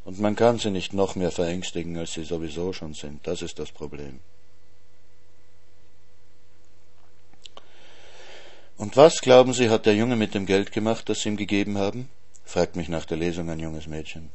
Und 0.04 0.20
man 0.20 0.36
kann 0.36 0.58
sie 0.58 0.70
nicht 0.70 0.92
noch 0.92 1.16
mehr 1.16 1.30
verängstigen, 1.30 1.96
als 1.96 2.12
sie 2.12 2.24
sowieso 2.24 2.72
schon 2.72 2.94
sind. 2.94 3.26
Das 3.26 3.42
ist 3.42 3.58
das 3.58 3.72
Problem. 3.72 4.20
Und 8.76 8.96
was, 8.96 9.20
glauben 9.20 9.52
Sie, 9.54 9.70
hat 9.70 9.86
der 9.86 9.94
Junge 9.94 10.16
mit 10.16 10.34
dem 10.34 10.46
Geld 10.46 10.72
gemacht, 10.72 11.08
das 11.08 11.20
Sie 11.20 11.30
ihm 11.30 11.36
gegeben 11.36 11.78
haben? 11.78 12.10
fragt 12.44 12.76
mich 12.76 12.88
nach 12.88 13.06
der 13.06 13.16
Lesung 13.16 13.48
ein 13.48 13.60
junges 13.60 13.86
Mädchen. 13.86 14.30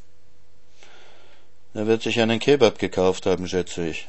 Er 1.74 1.86
wird 1.86 2.02
sich 2.02 2.20
einen 2.20 2.40
Kebab 2.40 2.80
gekauft 2.80 3.26
haben, 3.26 3.48
schätze 3.48 3.88
ich. 3.88 4.08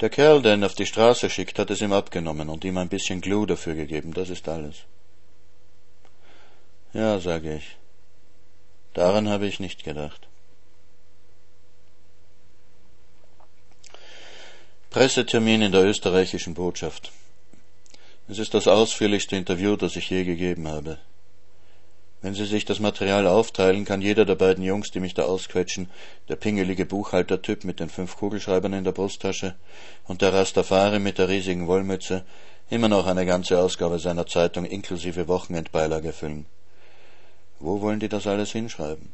Der 0.00 0.10
Kerl, 0.10 0.42
der 0.42 0.54
ihn 0.54 0.64
auf 0.64 0.74
die 0.74 0.86
Straße 0.86 1.30
schickt, 1.30 1.58
hat 1.58 1.70
es 1.70 1.80
ihm 1.80 1.92
abgenommen 1.92 2.48
und 2.48 2.64
ihm 2.64 2.76
ein 2.78 2.88
bisschen 2.88 3.20
Glue 3.20 3.46
dafür 3.46 3.74
gegeben, 3.74 4.14
das 4.14 4.30
ist 4.30 4.48
alles. 4.48 4.76
Ja, 6.92 7.18
sage 7.20 7.56
ich. 7.56 7.76
Daran 8.94 9.28
habe 9.28 9.46
ich 9.46 9.60
nicht 9.60 9.84
gedacht. 9.84 10.28
Pressetermin 14.90 15.62
in 15.62 15.72
der 15.72 15.84
österreichischen 15.84 16.54
Botschaft. 16.54 17.12
Es 18.28 18.38
ist 18.38 18.52
das 18.54 18.68
ausführlichste 18.68 19.36
Interview, 19.36 19.76
das 19.76 19.96
ich 19.96 20.10
je 20.10 20.24
gegeben 20.24 20.68
habe. 20.68 20.98
Wenn 22.22 22.34
Sie 22.34 22.46
sich 22.46 22.64
das 22.64 22.78
Material 22.78 23.26
aufteilen, 23.26 23.84
kann 23.84 24.00
jeder 24.00 24.24
der 24.24 24.36
beiden 24.36 24.62
Jungs, 24.62 24.92
die 24.92 25.00
mich 25.00 25.12
da 25.12 25.24
ausquetschen, 25.24 25.90
der 26.28 26.36
pingelige 26.36 26.86
Buchhaltertyp 26.86 27.64
mit 27.64 27.80
den 27.80 27.88
fünf 27.88 28.16
Kugelschreibern 28.16 28.72
in 28.74 28.84
der 28.84 28.92
Brusttasche 28.92 29.56
und 30.06 30.22
der 30.22 30.32
Rastafari 30.32 31.00
mit 31.00 31.18
der 31.18 31.28
riesigen 31.28 31.66
Wollmütze, 31.66 32.24
immer 32.70 32.88
noch 32.88 33.08
eine 33.08 33.26
ganze 33.26 33.58
Ausgabe 33.58 33.98
seiner 33.98 34.26
Zeitung 34.26 34.64
inklusive 34.64 35.26
Wochenendbeilage 35.26 36.12
füllen. 36.12 36.46
Wo 37.58 37.80
wollen 37.80 37.98
die 37.98 38.08
das 38.08 38.28
alles 38.28 38.52
hinschreiben? 38.52 39.12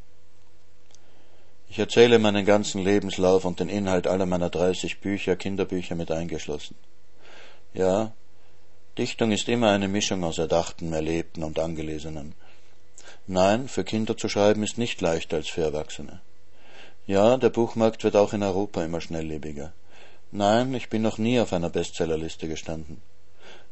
Ich 1.67 1.79
erzähle 1.79 2.19
meinen 2.19 2.45
ganzen 2.45 2.83
Lebenslauf 2.83 3.43
und 3.43 3.59
den 3.59 3.69
Inhalt 3.69 4.05
aller 4.05 4.27
meiner 4.27 4.49
dreißig 4.49 5.01
Bücher, 5.01 5.35
Kinderbücher 5.35 5.95
mit 5.95 6.11
eingeschlossen. 6.11 6.75
Ja, 7.73 8.13
Dichtung 8.99 9.31
ist 9.31 9.49
immer 9.49 9.69
eine 9.71 9.87
Mischung 9.87 10.23
aus 10.23 10.37
Erdachten, 10.37 10.93
Erlebten 10.93 11.43
und 11.43 11.57
Angelesenen. 11.59 12.33
Nein, 13.31 13.67
für 13.67 13.83
Kinder 13.83 14.17
zu 14.17 14.27
schreiben 14.27 14.63
ist 14.63 14.79
nicht 14.79 15.01
leichter 15.01 15.37
als 15.37 15.49
für 15.49 15.61
Erwachsene. 15.61 16.19
Ja, 17.05 17.37
der 17.37 17.51
Buchmarkt 17.51 18.03
wird 18.03 18.15
auch 18.15 18.33
in 18.33 18.41
Europa 18.41 18.83
immer 18.83 19.01
schnelllebiger. 19.01 19.71
Nein, 20.31 20.73
ich 20.73 20.89
bin 20.89 21.03
noch 21.03 21.19
nie 21.19 21.39
auf 21.39 21.53
einer 21.53 21.69
Bestsellerliste 21.69 22.47
gestanden. 22.47 23.03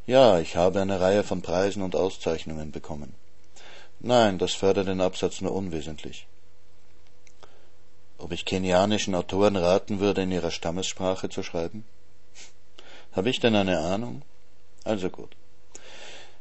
Ja, 0.06 0.40
ich 0.40 0.58
habe 0.58 0.80
eine 0.80 1.00
Reihe 1.00 1.24
von 1.24 1.42
Preisen 1.42 1.82
und 1.82 1.96
Auszeichnungen 1.96 2.72
bekommen. 2.72 3.16
Nein, 4.00 4.38
das 4.38 4.54
fördert 4.54 4.90
den 4.90 5.02
Absatz 5.02 5.42
nur 5.42 5.54
unwesentlich. 5.54 6.28
Ob 8.20 8.32
ich 8.34 8.46
kenianischen 8.46 9.16
Autoren 9.16 9.56
raten 9.56 10.00
würde, 10.00 10.22
in 10.22 10.32
ihrer 10.32 10.52
Stammessprache 10.52 11.30
zu 11.30 11.42
schreiben? 11.42 11.84
Habe 13.12 13.32
ich 13.32 13.40
denn 13.40 13.56
eine 13.56 13.80
Ahnung? 13.80 14.22
Also 14.84 15.10
gut. 15.10 15.37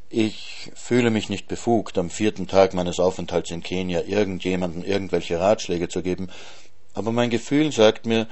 Ich 0.08 0.70
fühle 0.76 1.10
mich 1.10 1.30
nicht 1.30 1.48
befugt, 1.48 1.98
am 1.98 2.10
vierten 2.10 2.46
Tag 2.46 2.74
meines 2.74 3.00
Aufenthalts 3.00 3.50
in 3.50 3.64
Kenia 3.64 4.02
irgendjemandem 4.02 4.84
irgendwelche 4.84 5.40
Ratschläge 5.40 5.88
zu 5.88 6.00
geben, 6.00 6.28
aber 6.94 7.10
mein 7.10 7.28
Gefühl 7.28 7.72
sagt 7.72 8.06
mir, 8.06 8.28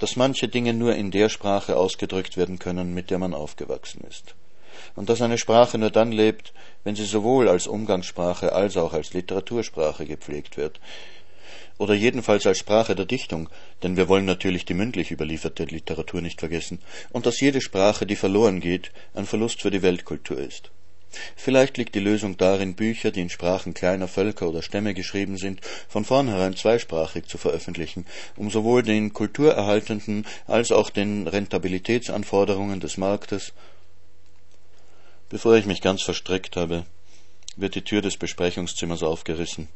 dass 0.00 0.16
manche 0.16 0.48
Dinge 0.48 0.74
nur 0.74 0.96
in 0.96 1.12
der 1.12 1.28
Sprache 1.28 1.76
ausgedrückt 1.76 2.36
werden 2.36 2.58
können, 2.58 2.92
mit 2.92 3.10
der 3.10 3.20
man 3.20 3.34
aufgewachsen 3.34 4.02
ist. 4.10 4.34
Und 4.96 5.08
dass 5.10 5.22
eine 5.22 5.38
Sprache 5.38 5.78
nur 5.78 5.90
dann 5.90 6.10
lebt, 6.10 6.52
wenn 6.82 6.96
sie 6.96 7.04
sowohl 7.04 7.48
als 7.48 7.68
Umgangssprache 7.68 8.52
als 8.52 8.76
auch 8.76 8.92
als 8.92 9.14
Literatursprache 9.14 10.06
gepflegt 10.06 10.56
wird. 10.56 10.80
Oder 11.78 11.94
jedenfalls 11.94 12.46
als 12.48 12.58
Sprache 12.58 12.96
der 12.96 13.06
Dichtung, 13.06 13.48
denn 13.84 13.96
wir 13.96 14.08
wollen 14.08 14.24
natürlich 14.24 14.64
die 14.64 14.74
mündlich 14.74 15.12
überlieferte 15.12 15.64
Literatur 15.66 16.20
nicht 16.20 16.40
vergessen, 16.40 16.80
und 17.12 17.26
dass 17.26 17.40
jede 17.40 17.60
Sprache, 17.60 18.06
die 18.06 18.16
verloren 18.16 18.58
geht, 18.58 18.90
ein 19.14 19.24
Verlust 19.24 19.62
für 19.62 19.70
die 19.70 19.82
Weltkultur 19.82 20.38
ist. 20.38 20.72
Vielleicht 21.36 21.76
liegt 21.76 21.94
die 21.94 22.00
Lösung 22.00 22.36
darin, 22.36 22.74
Bücher, 22.74 23.10
die 23.10 23.20
in 23.20 23.30
Sprachen 23.30 23.74
kleiner 23.74 24.08
Völker 24.08 24.48
oder 24.48 24.62
Stämme 24.62 24.94
geschrieben 24.94 25.36
sind, 25.36 25.60
von 25.88 26.04
vornherein 26.04 26.56
zweisprachig 26.56 27.26
zu 27.26 27.38
veröffentlichen, 27.38 28.06
um 28.36 28.50
sowohl 28.50 28.82
den 28.82 29.12
kulturerhaltenden 29.12 30.26
als 30.46 30.72
auch 30.72 30.90
den 30.90 31.28
Rentabilitätsanforderungen 31.28 32.80
des 32.80 32.96
Marktes 32.96 33.52
Bevor 35.32 35.56
ich 35.56 35.64
mich 35.64 35.80
ganz 35.80 36.02
verstrickt 36.02 36.56
habe, 36.56 36.84
wird 37.56 37.74
die 37.74 37.80
Tür 37.80 38.02
des 38.02 38.18
Besprechungszimmers 38.18 39.02
aufgerissen. 39.02 39.68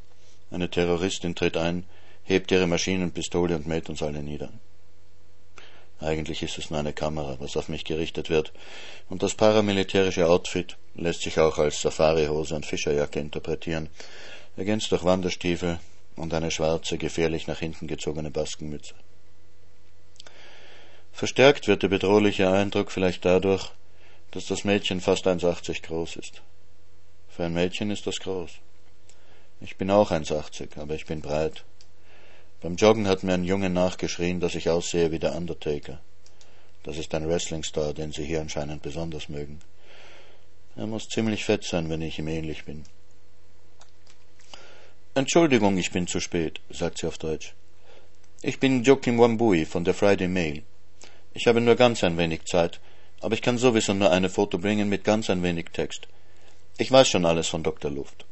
Eine 0.51 0.69
Terroristin 0.69 1.35
tritt 1.35 1.57
ein, 1.57 1.85
hebt 2.25 2.51
ihre 2.51 2.67
Maschinenpistole 2.67 3.57
und 3.57 3.67
mäht 3.67 3.89
uns 3.89 4.03
alle 4.03 4.23
nieder. 4.23 4.51
Eigentlich 6.01 6.43
ist 6.43 6.59
es 6.59 6.71
nur 6.71 6.79
eine 6.79 6.93
Kamera, 6.93 7.37
was 7.41 7.57
auf 7.57 7.69
mich 7.69 7.85
gerichtet 7.85 8.29
wird, 8.29 8.53
und 9.09 9.23
das 9.23 9.35
paramilitärische 9.35 10.29
Outfit 10.29 10.77
lässt 10.95 11.23
sich 11.23 11.39
auch 11.39 11.59
als 11.59 11.81
Safarihose 11.81 12.55
und 12.55 12.67
Fischerjacke 12.67 13.19
interpretieren, 13.19 13.89
ergänzt 14.57 14.93
durch 14.93 15.05
Wanderstiefel 15.05 15.81
und 16.17 16.35
eine 16.35 16.51
schwarze, 16.51 16.99
gefährlich 16.99 17.47
nach 17.47 17.61
hinten 17.61 17.87
gezogene 17.87 18.31
Baskenmütze. 18.31 18.95
Verstärkt 21.13 21.67
wird 21.67 21.83
der 21.83 21.89
bedrohliche 21.89 22.51
Eindruck 22.51 22.93
vielleicht 22.93 23.25
dadurch, 23.25 23.71
dass 24.33 24.47
das 24.47 24.65
Mädchen 24.65 25.01
fast 25.01 25.27
1,80 25.27 25.83
groß 25.83 26.17
ist. 26.17 26.43
Für 27.29 27.45
ein 27.45 27.55
Mädchen 27.55 27.91
ist 27.91 28.07
das 28.07 28.17
groß. 28.21 28.51
Ich 29.63 29.77
bin 29.77 29.91
auch 29.91 30.11
1,80, 30.11 30.79
aber 30.79 30.95
ich 30.95 31.07
bin 31.07 31.23
breit. 31.23 31.65
Beim 32.67 32.75
Joggen 32.75 33.07
hat 33.07 33.23
mir 33.23 33.35
ein 33.35 33.45
Junge 33.45 33.71
nachgeschrien, 33.71 34.41
dass 34.41 34.57
ich 34.57 34.69
aussehe 34.69 35.13
wie 35.13 35.21
der 35.21 35.37
Undertaker. 35.37 36.01
Das 36.83 36.99
ist 36.99 37.15
ein 37.15 37.29
Wrestlingstar, 37.29 37.95
den 37.95 38.11
Sie 38.11 38.25
hier 38.25 38.41
anscheinend 38.41 38.83
besonders 38.83 39.29
mögen. 39.29 39.61
Er 40.75 40.89
muss 40.89 41.09
ziemlich 41.09 41.45
fett 41.45 41.63
sein, 41.63 41.89
wenn 41.89 42.03
ich 42.03 42.19
ihm 42.19 42.27
ähnlich 42.27 42.65
bin. 42.65 42.83
Entschuldigung, 45.15 45.79
ich 45.79 45.93
bin 45.93 46.09
zu 46.09 46.19
spät, 46.19 46.59
sagt 46.69 46.99
sie 46.99 47.07
auf 47.07 47.19
Deutsch. 47.19 47.55
Ich 48.43 48.59
bin 48.59 48.83
Joachim 48.83 49.21
Wambui 49.21 49.65
von 49.65 49.85
der 49.85 49.95
Friday 49.95 50.27
Mail. 50.27 50.65
Ich 51.35 51.47
habe 51.47 51.61
nur 51.61 51.77
ganz 51.77 52.03
ein 52.03 52.19
wenig 52.19 52.47
Zeit, 52.47 52.81
aber 53.21 53.35
ich 53.35 53.43
kann 53.43 53.59
sowieso 53.59 53.95
nur 53.95 54.11
eine 54.11 54.29
Foto 54.29 54.59
bringen 54.59 54.89
mit 54.89 55.05
ganz 55.05 55.31
ein 55.31 55.45
wenig 55.45 55.67
Text. 55.73 56.09
Ich 56.79 56.91
weiß 56.91 57.07
schon 57.07 57.27
alles 57.27 57.47
von 57.47 57.63
Dr. 57.63 57.93
Luft 57.93 58.27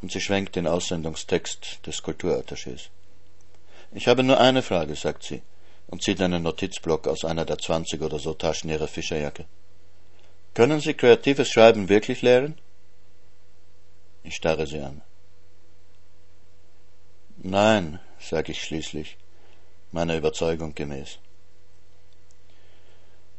und 0.00 0.12
sie 0.12 0.20
schwenkt 0.20 0.54
den 0.54 0.68
Aussendungstext 0.68 1.80
des 1.84 2.04
Kulturattachés. 2.04 2.88
Ich 3.92 4.06
habe 4.06 4.22
nur 4.22 4.40
eine 4.40 4.62
Frage, 4.62 4.94
sagt 4.94 5.24
sie 5.24 5.42
und 5.88 6.02
zieht 6.02 6.20
einen 6.20 6.44
Notizblock 6.44 7.08
aus 7.08 7.24
einer 7.24 7.44
der 7.44 7.58
zwanzig 7.58 8.00
oder 8.02 8.18
so 8.18 8.34
Taschen 8.34 8.70
ihrer 8.70 8.86
Fischerjacke. 8.86 9.46
Können 10.54 10.80
Sie 10.80 10.94
kreatives 10.94 11.48
Schreiben 11.48 11.88
wirklich 11.88 12.22
lehren? 12.22 12.58
Ich 14.22 14.36
starre 14.36 14.66
sie 14.66 14.80
an. 14.80 15.02
Nein, 17.38 18.00
sage 18.20 18.52
ich 18.52 18.62
schließlich, 18.62 19.16
meiner 19.92 20.16
Überzeugung 20.16 20.74
gemäß. 20.74 21.18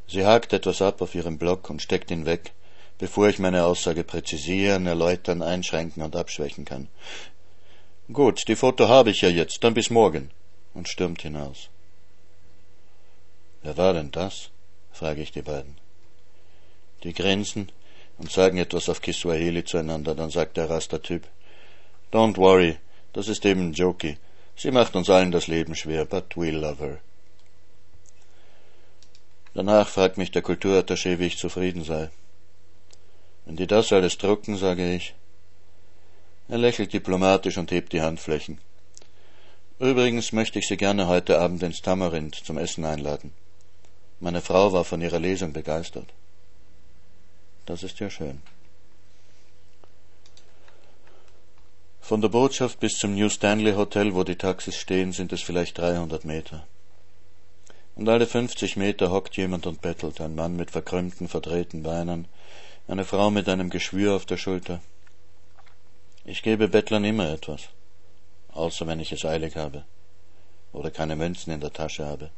Sie 0.08 0.26
hakt 0.26 0.52
etwas 0.52 0.82
ab 0.82 1.02
auf 1.02 1.16
ihrem 1.16 1.38
Block 1.38 1.70
und 1.70 1.82
steckt 1.82 2.12
ihn 2.12 2.26
weg, 2.26 2.52
bevor 2.98 3.30
ich 3.30 3.40
meine 3.40 3.64
Aussage 3.64 4.04
präzisieren, 4.04 4.86
erläutern, 4.86 5.42
einschränken 5.42 6.04
und 6.04 6.16
abschwächen 6.16 6.66
kann. 6.66 6.90
Gut, 8.12 8.48
die 8.48 8.58
Foto 8.58 8.90
habe 8.90 9.12
ich 9.12 9.22
ja 9.22 9.30
jetzt, 9.30 9.64
dann 9.64 9.74
bis 9.74 9.90
morgen, 9.90 10.32
und 10.74 10.88
stürmt 10.88 11.22
hinaus. 11.22 11.70
Wer 13.64 13.78
war 13.78 13.94
denn 13.94 14.12
das? 14.12 14.50
frage 14.92 15.22
ich 15.22 15.32
die 15.32 15.42
beiden. 15.42 15.78
Die 17.04 17.14
grinsen 17.14 17.72
und 18.18 18.32
sagen 18.32 18.58
etwas 18.58 18.90
auf 18.90 19.02
Kiswahili 19.02 19.64
zueinander, 19.64 20.16
dann 20.16 20.30
sagt 20.30 20.58
der 20.58 20.70
Rasta-Typ, 20.70 21.28
Don't 22.12 22.38
worry, 22.38 22.78
das 23.14 23.28
ist 23.28 23.46
eben 23.46 23.74
Jokey. 23.74 24.18
Sie 24.56 24.72
macht 24.72 24.96
uns 24.96 25.10
allen 25.10 25.32
das 25.32 25.48
Leben 25.48 25.76
schwer, 25.76 26.06
but 26.06 26.36
we 26.36 26.52
love 26.52 26.84
her. 26.84 27.00
Danach 29.54 29.88
fragt 29.88 30.18
mich 30.18 30.32
der 30.32 30.44
Kulturattaché, 30.44 31.20
wie 31.20 31.28
ich 31.28 31.38
zufrieden 31.38 31.84
sei. 31.84 32.10
Wenn 33.46 33.56
die 33.56 33.68
das 33.68 33.92
alles 33.92 34.18
drucken, 34.18 34.56
sage 34.56 34.94
ich. 34.94 35.14
Er 36.48 36.58
lächelt 36.58 36.94
diplomatisch 36.94 37.58
und 37.58 37.72
hebt 37.72 37.92
die 37.94 38.02
Handflächen. 38.02 38.60
Übrigens 39.82 40.32
möchte 40.32 40.60
ich 40.60 40.68
Sie 40.68 40.78
gerne 40.78 41.08
heute 41.08 41.40
Abend 41.40 41.64
ins 41.64 41.82
Tamarind 41.82 42.36
zum 42.36 42.60
Essen 42.60 42.86
einladen. 42.86 43.34
Meine 44.20 44.42
Frau 44.42 44.72
war 44.74 44.86
von 44.86 45.02
Ihrer 45.02 45.20
Lesung 45.20 45.54
begeistert. 45.54 46.06
Das 47.66 47.82
ist 47.82 48.00
ja 48.00 48.12
schön. 48.12 48.44
Von 52.00 52.22
der 52.22 52.30
Botschaft 52.30 52.80
bis 52.80 53.00
zum 53.00 53.16
New 53.16 53.28
Stanley 53.30 53.74
Hotel, 53.74 54.14
wo 54.14 54.24
die 54.24 54.36
Taxis 54.36 54.76
stehen, 54.76 55.14
sind 55.14 55.34
es 55.34 55.42
vielleicht 55.42 55.80
300 55.80 56.26
Meter. 56.26 56.68
Und 57.96 58.08
alle 58.08 58.28
50 58.28 58.78
Meter 58.78 59.10
hockt 59.10 59.36
jemand 59.36 59.66
und 59.66 59.82
bettelt, 59.82 60.22
ein 60.22 60.36
Mann 60.36 60.56
mit 60.56 60.70
verkrümmten, 60.70 61.28
verdrehten 61.28 61.82
Beinen, 61.82 62.28
eine 62.88 63.04
Frau 63.04 63.32
mit 63.32 63.50
einem 63.50 63.72
Geschwür 63.72 64.16
auf 64.16 64.28
der 64.28 64.38
Schulter. 64.38 64.80
Ich 66.24 66.44
gebe 66.44 66.68
Bettlern 66.68 67.04
immer 67.04 67.32
etwas, 67.32 67.70
außer 68.54 68.88
wenn 68.88 69.00
ich 69.00 69.12
es 69.12 69.26
eilig 69.26 69.56
habe, 69.56 69.86
oder 70.74 70.92
keine 70.92 71.16
Münzen 71.16 71.52
in 71.54 71.62
der 71.62 71.74
Tasche 71.74 72.06
habe, 72.06 72.32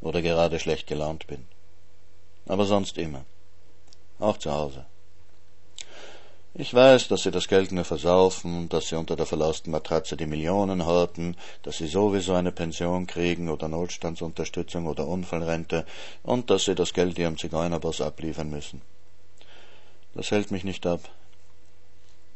oder 0.00 0.22
gerade 0.22 0.58
schlecht 0.60 0.86
gelaunt 0.86 1.26
bin. 1.26 1.46
Aber 2.46 2.64
sonst 2.64 2.98
immer 2.98 3.24
auch 4.18 4.38
zu 4.38 4.52
Hause. 4.52 4.86
Ich 6.58 6.72
weiß, 6.72 7.08
dass 7.08 7.24
sie 7.24 7.30
das 7.30 7.48
Geld 7.48 7.70
nur 7.70 7.84
versaufen, 7.84 8.70
dass 8.70 8.88
sie 8.88 8.96
unter 8.96 9.14
der 9.14 9.26
verlausten 9.26 9.70
Matratze 9.70 10.16
die 10.16 10.24
Millionen 10.24 10.86
horten, 10.86 11.36
dass 11.62 11.76
sie 11.76 11.86
sowieso 11.86 12.32
eine 12.32 12.50
Pension 12.50 13.06
kriegen 13.06 13.50
oder 13.50 13.68
Notstandsunterstützung 13.68 14.86
oder 14.86 15.06
Unfallrente 15.06 15.84
und 16.22 16.48
dass 16.48 16.64
sie 16.64 16.74
das 16.74 16.94
Geld 16.94 17.18
ihrem 17.18 17.36
Zigeunerboss 17.36 18.00
abliefern 18.00 18.48
müssen. 18.48 18.80
Das 20.14 20.30
hält 20.30 20.50
mich 20.50 20.64
nicht 20.64 20.86
ab. 20.86 21.00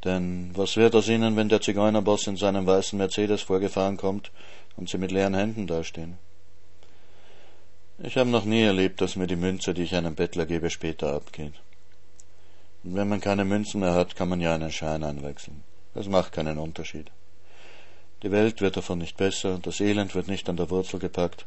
Denn 0.05 0.51
was 0.55 0.77
wird 0.77 0.95
aus 0.95 1.09
ihnen, 1.09 1.37
wenn 1.37 1.49
der 1.49 1.61
Zigeunerboss 1.61 2.27
in 2.27 2.37
seinem 2.37 2.67
weißen 2.67 2.97
Mercedes 2.99 3.43
vorgefahren 3.43 3.97
kommt 3.97 4.31
und 4.77 4.89
sie 4.89 4.99
mit 4.99 5.13
leeren 5.13 5.35
Händen 5.35 5.67
dastehen? 5.67 6.19
Ich 8.03 8.17
habe 8.17 8.31
noch 8.31 8.47
nie 8.47 8.63
erlebt, 8.63 9.03
dass 9.03 9.17
mir 9.17 9.27
die 9.27 9.37
Münze, 9.37 9.75
die 9.75 9.83
ich 9.83 9.95
einem 9.95 10.15
Bettler 10.15 10.47
gebe, 10.47 10.71
später 10.71 11.13
abgeht. 11.13 11.53
Und 12.83 12.95
wenn 12.95 13.11
man 13.11 13.21
keine 13.21 13.45
Münzen 13.45 13.81
mehr 13.81 13.95
hat, 13.95 14.17
kann 14.17 14.31
man 14.31 14.41
ja 14.41 14.55
einen 14.55 14.73
Schein 14.73 15.05
einwechseln. 15.05 15.63
Das 15.95 16.09
macht 16.09 16.33
keinen 16.33 16.57
Unterschied. 16.57 17.11
Die 18.23 18.31
Welt 18.31 18.63
wird 18.63 18.79
davon 18.79 18.99
nicht 18.99 19.19
besser, 19.19 19.59
das 19.59 19.81
Elend 19.81 20.15
wird 20.15 20.29
nicht 20.29 20.49
an 20.49 20.57
der 20.57 20.71
Wurzel 20.71 20.99
gepackt. 20.99 21.45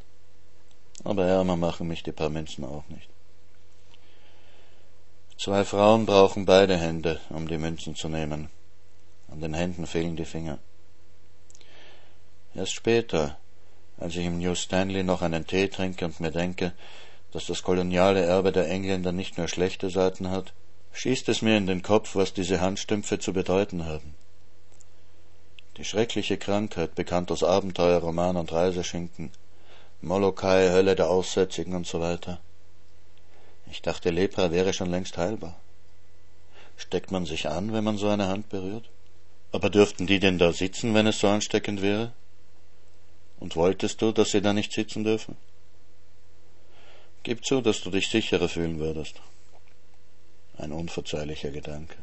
Aber 1.03 1.25
ärmer 1.25 1.55
machen 1.55 1.87
mich 1.87 2.03
die 2.03 2.11
paar 2.11 2.29
Münzen 2.29 2.63
auch 2.65 2.83
nicht. 2.89 3.09
Zwei 5.43 5.65
Frauen 5.65 6.05
brauchen 6.05 6.45
beide 6.45 6.77
Hände, 6.77 7.19
um 7.29 7.49
die 7.49 7.57
Münzen 7.57 7.95
zu 7.95 8.07
nehmen. 8.07 8.47
An 9.29 9.41
den 9.41 9.53
Händen 9.53 9.87
fehlen 9.87 10.15
die 10.15 10.23
Finger. 10.23 10.57
Erst 12.55 12.71
später, 12.71 13.37
als 13.97 14.15
ich 14.15 14.25
im 14.25 14.39
New 14.39 14.55
Stanley 14.55 15.03
noch 15.03 15.21
einen 15.21 15.45
Tee 15.45 15.67
trinke 15.67 16.05
und 16.05 16.21
mir 16.21 16.31
denke, 16.31 16.71
dass 17.33 17.47
das 17.47 17.61
koloniale 17.61 18.21
Erbe 18.21 18.53
der 18.53 18.69
Engländer 18.69 19.11
nicht 19.11 19.37
nur 19.37 19.49
schlechte 19.49 19.89
Seiten 19.89 20.29
hat, 20.29 20.53
schießt 20.93 21.27
es 21.27 21.41
mir 21.41 21.57
in 21.57 21.67
den 21.67 21.81
Kopf, 21.81 22.15
was 22.15 22.33
diese 22.33 22.61
Handstümpfe 22.61 23.19
zu 23.19 23.33
bedeuten 23.33 23.85
haben. 23.85 24.15
Die 25.75 25.83
schreckliche 25.83 26.37
Krankheit, 26.37 26.95
bekannt 26.95 27.29
aus 27.33 27.43
Abenteuerroman 27.43 28.37
und 28.37 28.53
Reiseschinken, 28.53 29.29
Molokai, 29.99 30.69
Hölle 30.69 30.95
der 30.95 31.09
Aussätzigen 31.09 31.75
und 31.75 31.85
so 31.85 31.99
weiter. 31.99 32.39
Ich 33.73 33.81
dachte, 33.81 34.11
Lepra 34.11 34.51
wäre 34.51 34.71
schon 34.71 34.91
längst 34.91 35.17
heilbar. 35.17 35.59
Steckt 36.77 37.09
man 37.09 37.25
sich 37.25 37.49
an, 37.49 37.73
wenn 37.73 37.83
man 37.83 37.97
so 37.97 38.07
eine 38.07 38.27
Hand 38.27 38.49
berührt? 38.49 38.87
Aber 39.51 39.71
dürften 39.71 40.05
die 40.05 40.19
denn 40.19 40.37
da 40.37 40.53
sitzen, 40.53 40.93
wenn 40.93 41.07
es 41.07 41.17
so 41.17 41.27
ansteckend 41.27 41.81
wäre? 41.81 42.13
Und 43.39 43.55
wolltest 43.55 43.99
du, 44.03 44.11
dass 44.11 44.29
sie 44.29 44.43
da 44.43 44.53
nicht 44.53 44.71
sitzen 44.73 45.03
dürfen? 45.03 45.37
Gib 47.23 47.43
zu, 47.43 47.61
dass 47.61 47.81
du 47.81 47.89
dich 47.89 48.09
sicherer 48.09 48.47
fühlen 48.47 48.77
würdest. 48.77 49.15
Ein 50.55 50.71
unverzeihlicher 50.71 51.49
Gedanke. 51.49 51.97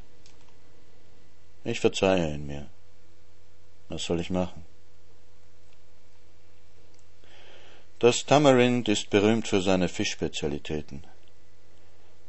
Ich 1.62 1.78
verzeihe 1.78 2.34
ihn 2.34 2.48
mir. 2.48 2.66
Was 3.88 4.06
soll 4.06 4.18
ich 4.18 4.30
machen? 4.30 4.64
Das 8.00 8.26
Tamarind 8.26 8.88
ist 8.88 9.08
berühmt 9.08 9.46
für 9.46 9.62
seine 9.62 9.88
Fischspezialitäten. 9.88 11.04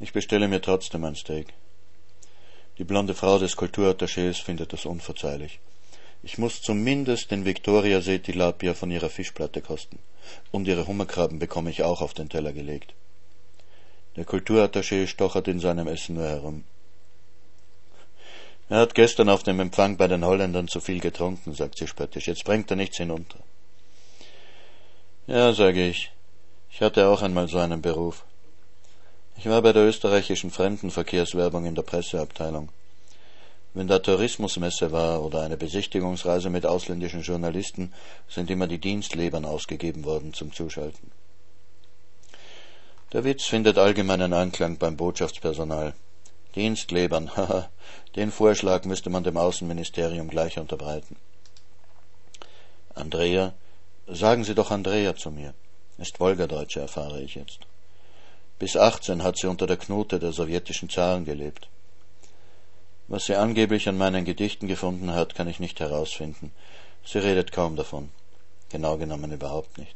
Ich 0.02 0.14
bestelle 0.14 0.48
mir 0.48 0.62
trotzdem 0.62 1.04
ein 1.06 1.16
Steak. 1.16 1.54
Die 2.80 2.84
blonde 2.84 3.14
Frau 3.14 3.38
des 3.38 3.56
Kulturattachés 3.56 4.42
findet 4.42 4.74
das 4.74 4.88
unverzeihlich. 4.88 5.60
Ich 6.24 6.40
muss 6.40 6.64
zumindest 6.64 7.30
den 7.30 7.46
Victoria 7.46 8.02
See 8.02 8.18
Tilapia 8.18 8.74
von 8.74 8.90
ihrer 8.90 9.10
Fischplatte 9.10 9.62
kosten. 9.62 10.00
Und 10.52 10.68
ihre 10.68 10.88
Hummerkrabben 10.88 11.38
bekomme 11.38 11.70
ich 11.70 11.84
auch 11.84 12.02
auf 12.02 12.16
den 12.16 12.30
Teller 12.30 12.52
gelegt. 12.52 12.96
Der 14.16 14.26
Kulturattaché 14.26 15.06
stochert 15.06 15.48
in 15.48 15.60
seinem 15.60 15.88
Essen 15.88 16.16
nur 16.16 16.26
herum. 16.26 16.64
Er 18.70 18.80
hat 18.80 18.96
gestern 18.96 19.30
auf 19.30 19.44
dem 19.44 19.60
Empfang 19.60 19.98
bei 19.98 20.08
den 20.08 20.26
Holländern 20.26 20.68
zu 20.68 20.80
viel 20.80 21.00
getrunken, 21.00 21.54
sagt 21.54 21.78
sie 21.78 21.88
spöttisch. 21.88 22.28
Jetzt 22.28 22.44
bringt 22.44 22.72
er 22.72 22.78
nichts 22.78 22.98
hinunter. 22.98 23.38
Ja, 25.28 25.54
sage 25.54 25.88
ich. 25.88 26.12
Ich 26.72 26.82
hatte 26.82 27.08
auch 27.08 27.22
einmal 27.22 27.48
so 27.48 27.60
einen 27.60 27.84
Beruf. 27.84 28.26
Ich 29.38 29.46
war 29.48 29.62
bei 29.62 29.74
der 29.74 29.88
österreichischen 29.88 30.52
Fremdenverkehrswerbung 30.52 31.66
in 31.66 31.76
der 31.76 31.82
Presseabteilung. 31.82 32.70
Wenn 33.74 33.88
da 33.88 34.00
Tourismusmesse 34.00 34.92
war 34.92 35.24
oder 35.24 35.42
eine 35.42 35.56
Besichtigungsreise 35.56 36.50
mit 36.50 36.66
ausländischen 36.66 37.22
Journalisten, 37.22 37.94
sind 38.28 38.50
immer 38.50 38.68
die 38.68 38.80
Dienstlebern 38.80 39.46
ausgegeben 39.46 40.04
worden 40.04 40.34
zum 40.34 40.52
Zuschalten. 40.52 41.12
Der 43.14 43.24
Witz 43.24 43.46
findet 43.46 43.78
allgemeinen 43.78 44.34
Anklang 44.34 44.78
beim 44.78 44.98
Botschaftspersonal. 44.98 45.94
Dienstlebern, 46.56 47.36
haha, 47.36 47.70
den 48.16 48.32
Vorschlag 48.32 48.84
müsste 48.84 49.10
man 49.10 49.24
dem 49.24 49.38
Außenministerium 49.38 50.30
gleich 50.30 50.60
unterbreiten. 50.60 51.16
Andrea, 52.94 53.54
sagen 54.08 54.44
Sie 54.44 54.56
doch 54.56 54.72
Andrea 54.72 55.16
zu 55.16 55.32
mir. 55.32 55.54
Ist 55.98 56.20
Wolgadeutsche, 56.20 56.82
erfahre 56.82 57.22
ich 57.22 57.36
jetzt. 57.36 57.60
Bis 58.62 58.78
18 58.78 59.24
hat 59.24 59.38
sie 59.38 59.48
unter 59.48 59.66
der 59.66 59.78
Knute 59.78 60.20
der 60.20 60.34
sowjetischen 60.34 60.88
Zaren 60.88 61.26
gelebt. 61.26 61.68
Was 63.08 63.26
sie 63.26 63.36
angeblich 63.36 63.90
an 63.90 63.98
meinen 63.98 64.24
Gedichten 64.24 64.68
gefunden 64.68 65.16
hat, 65.16 65.34
kann 65.34 65.48
ich 65.48 65.60
nicht 65.60 65.80
herausfinden. 65.80 66.52
Sie 67.04 67.18
redet 67.18 67.52
kaum 67.52 67.76
davon. 67.76 68.12
Genau 68.70 68.98
genommen 68.98 69.32
überhaupt 69.32 69.80
nicht. 69.80 69.96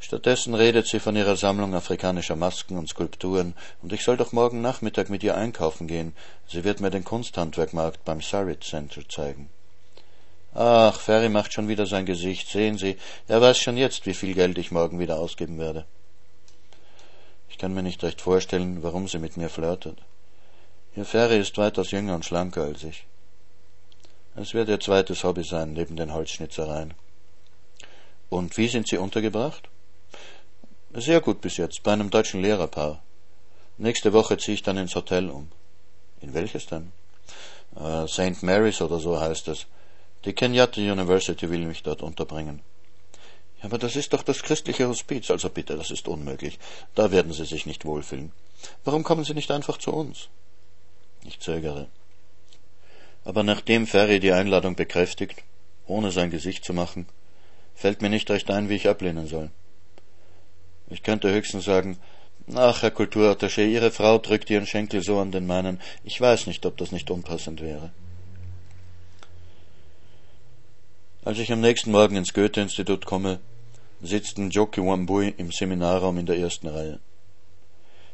Stattdessen 0.00 0.54
redet 0.54 0.86
sie 0.86 0.98
von 0.98 1.14
ihrer 1.14 1.36
Sammlung 1.36 1.74
afrikanischer 1.74 2.36
Masken 2.36 2.78
und 2.78 2.88
Skulpturen, 2.88 3.52
und 3.82 3.92
ich 3.92 4.02
soll 4.02 4.16
doch 4.16 4.32
morgen 4.32 4.62
Nachmittag 4.62 5.10
mit 5.10 5.22
ihr 5.22 5.36
einkaufen 5.36 5.88
gehen. 5.88 6.14
Sie 6.48 6.64
wird 6.64 6.80
mir 6.80 6.88
den 6.88 7.04
Kunsthandwerkmarkt 7.04 8.02
beim 8.06 8.22
Sarit 8.22 8.64
Center 8.64 9.06
zeigen. 9.10 9.50
Ach, 10.54 10.98
Ferry 10.98 11.28
macht 11.28 11.52
schon 11.52 11.68
wieder 11.68 11.84
sein 11.84 12.06
Gesicht. 12.06 12.48
Sehen 12.48 12.78
Sie, 12.78 12.96
er 13.28 13.42
weiß 13.42 13.58
schon 13.58 13.76
jetzt, 13.76 14.06
wie 14.06 14.14
viel 14.14 14.32
Geld 14.32 14.56
ich 14.56 14.70
morgen 14.70 14.98
wieder 14.98 15.18
ausgeben 15.18 15.58
werde. 15.58 15.84
Ich 17.48 17.58
kann 17.58 17.74
mir 17.74 17.82
nicht 17.82 18.02
recht 18.02 18.20
vorstellen, 18.20 18.82
warum 18.82 19.08
sie 19.08 19.18
mit 19.18 19.36
mir 19.36 19.48
flirtet. 19.48 19.98
Ihr 20.96 21.04
Ferry 21.04 21.38
ist 21.38 21.58
weitaus 21.58 21.90
jünger 21.90 22.14
und 22.14 22.24
schlanker 22.24 22.62
als 22.62 22.82
ich. 22.84 23.06
Es 24.34 24.54
wird 24.54 24.68
ihr 24.68 24.80
zweites 24.80 25.24
Hobby 25.24 25.44
sein, 25.44 25.72
neben 25.72 25.96
den 25.96 26.12
Holzschnitzereien. 26.12 26.94
Und 28.28 28.56
wie 28.56 28.68
sind 28.68 28.88
Sie 28.88 28.98
untergebracht? 28.98 29.68
Sehr 30.92 31.20
gut 31.20 31.40
bis 31.40 31.56
jetzt, 31.56 31.82
bei 31.82 31.92
einem 31.92 32.10
deutschen 32.10 32.42
Lehrerpaar. 32.42 33.02
Nächste 33.78 34.12
Woche 34.12 34.36
ziehe 34.38 34.54
ich 34.54 34.62
dann 34.62 34.78
ins 34.78 34.94
Hotel 34.94 35.28
um. 35.30 35.50
In 36.20 36.34
welches 36.34 36.66
denn? 36.66 36.92
Äh, 37.76 38.06
St. 38.08 38.42
Mary's 38.42 38.80
oder 38.80 38.98
so 38.98 39.20
heißt 39.20 39.48
es. 39.48 39.66
Die 40.24 40.32
Kenyatta 40.32 40.80
University 40.80 41.48
will 41.50 41.66
mich 41.66 41.82
dort 41.82 42.02
unterbringen. 42.02 42.62
Ja, 43.58 43.66
aber 43.66 43.78
das 43.78 43.96
ist 43.96 44.12
doch 44.12 44.22
das 44.22 44.42
christliche 44.42 44.88
Hospiz, 44.88 45.30
also 45.30 45.48
bitte, 45.48 45.76
das 45.76 45.90
ist 45.90 46.08
unmöglich. 46.08 46.58
Da 46.94 47.10
werden 47.10 47.32
Sie 47.32 47.44
sich 47.44 47.66
nicht 47.66 47.84
wohlfühlen. 47.84 48.32
Warum 48.84 49.02
kommen 49.02 49.24
Sie 49.24 49.34
nicht 49.34 49.50
einfach 49.50 49.78
zu 49.78 49.92
uns? 49.92 50.28
Ich 51.24 51.40
zögere. 51.40 51.88
Aber 53.24 53.42
nachdem 53.42 53.86
Ferry 53.86 54.20
die 54.20 54.32
Einladung 54.32 54.76
bekräftigt, 54.76 55.42
ohne 55.86 56.10
sein 56.10 56.30
Gesicht 56.30 56.64
zu 56.64 56.72
machen, 56.72 57.06
fällt 57.74 58.02
mir 58.02 58.08
nicht 58.08 58.30
recht 58.30 58.50
ein, 58.50 58.68
wie 58.68 58.76
ich 58.76 58.88
ablehnen 58.88 59.26
soll. 59.26 59.50
Ich 60.88 61.02
könnte 61.02 61.32
höchstens 61.32 61.64
sagen, 61.64 61.98
ach, 62.54 62.82
Herr 62.82 62.90
Kulturattaché, 62.90 63.66
Ihre 63.66 63.90
Frau 63.90 64.18
drückt 64.18 64.50
Ihren 64.50 64.66
Schenkel 64.66 65.02
so 65.02 65.18
an 65.18 65.32
den 65.32 65.46
meinen, 65.46 65.80
ich 66.04 66.20
weiß 66.20 66.46
nicht, 66.46 66.64
ob 66.66 66.76
das 66.76 66.92
nicht 66.92 67.10
unpassend 67.10 67.60
wäre. 67.60 67.90
Als 71.26 71.40
ich 71.40 71.50
am 71.50 71.60
nächsten 71.60 71.90
Morgen 71.90 72.14
ins 72.14 72.32
Goethe-Institut 72.32 73.04
komme, 73.04 73.40
sitzt 74.00 74.38
Njoki 74.38 74.80
Wambui 74.80 75.34
im 75.36 75.50
Seminarraum 75.50 76.18
in 76.18 76.26
der 76.26 76.38
ersten 76.38 76.68
Reihe. 76.68 77.00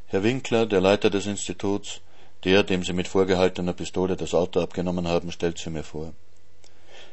Herr 0.07 0.22
Winkler, 0.22 0.64
der 0.64 0.81
Leiter 0.81 1.11
des 1.11 1.27
Instituts, 1.27 2.01
der, 2.44 2.62
dem 2.62 2.83
sie 2.83 2.94
mit 2.94 3.09
vorgehaltener 3.09 3.75
Pistole 3.75 4.16
das 4.16 4.33
Auto 4.33 4.61
abgenommen 4.61 5.09
haben, 5.09 5.31
stellt 5.31 5.59
sie 5.59 5.68
mir 5.68 5.83
vor. 5.83 6.14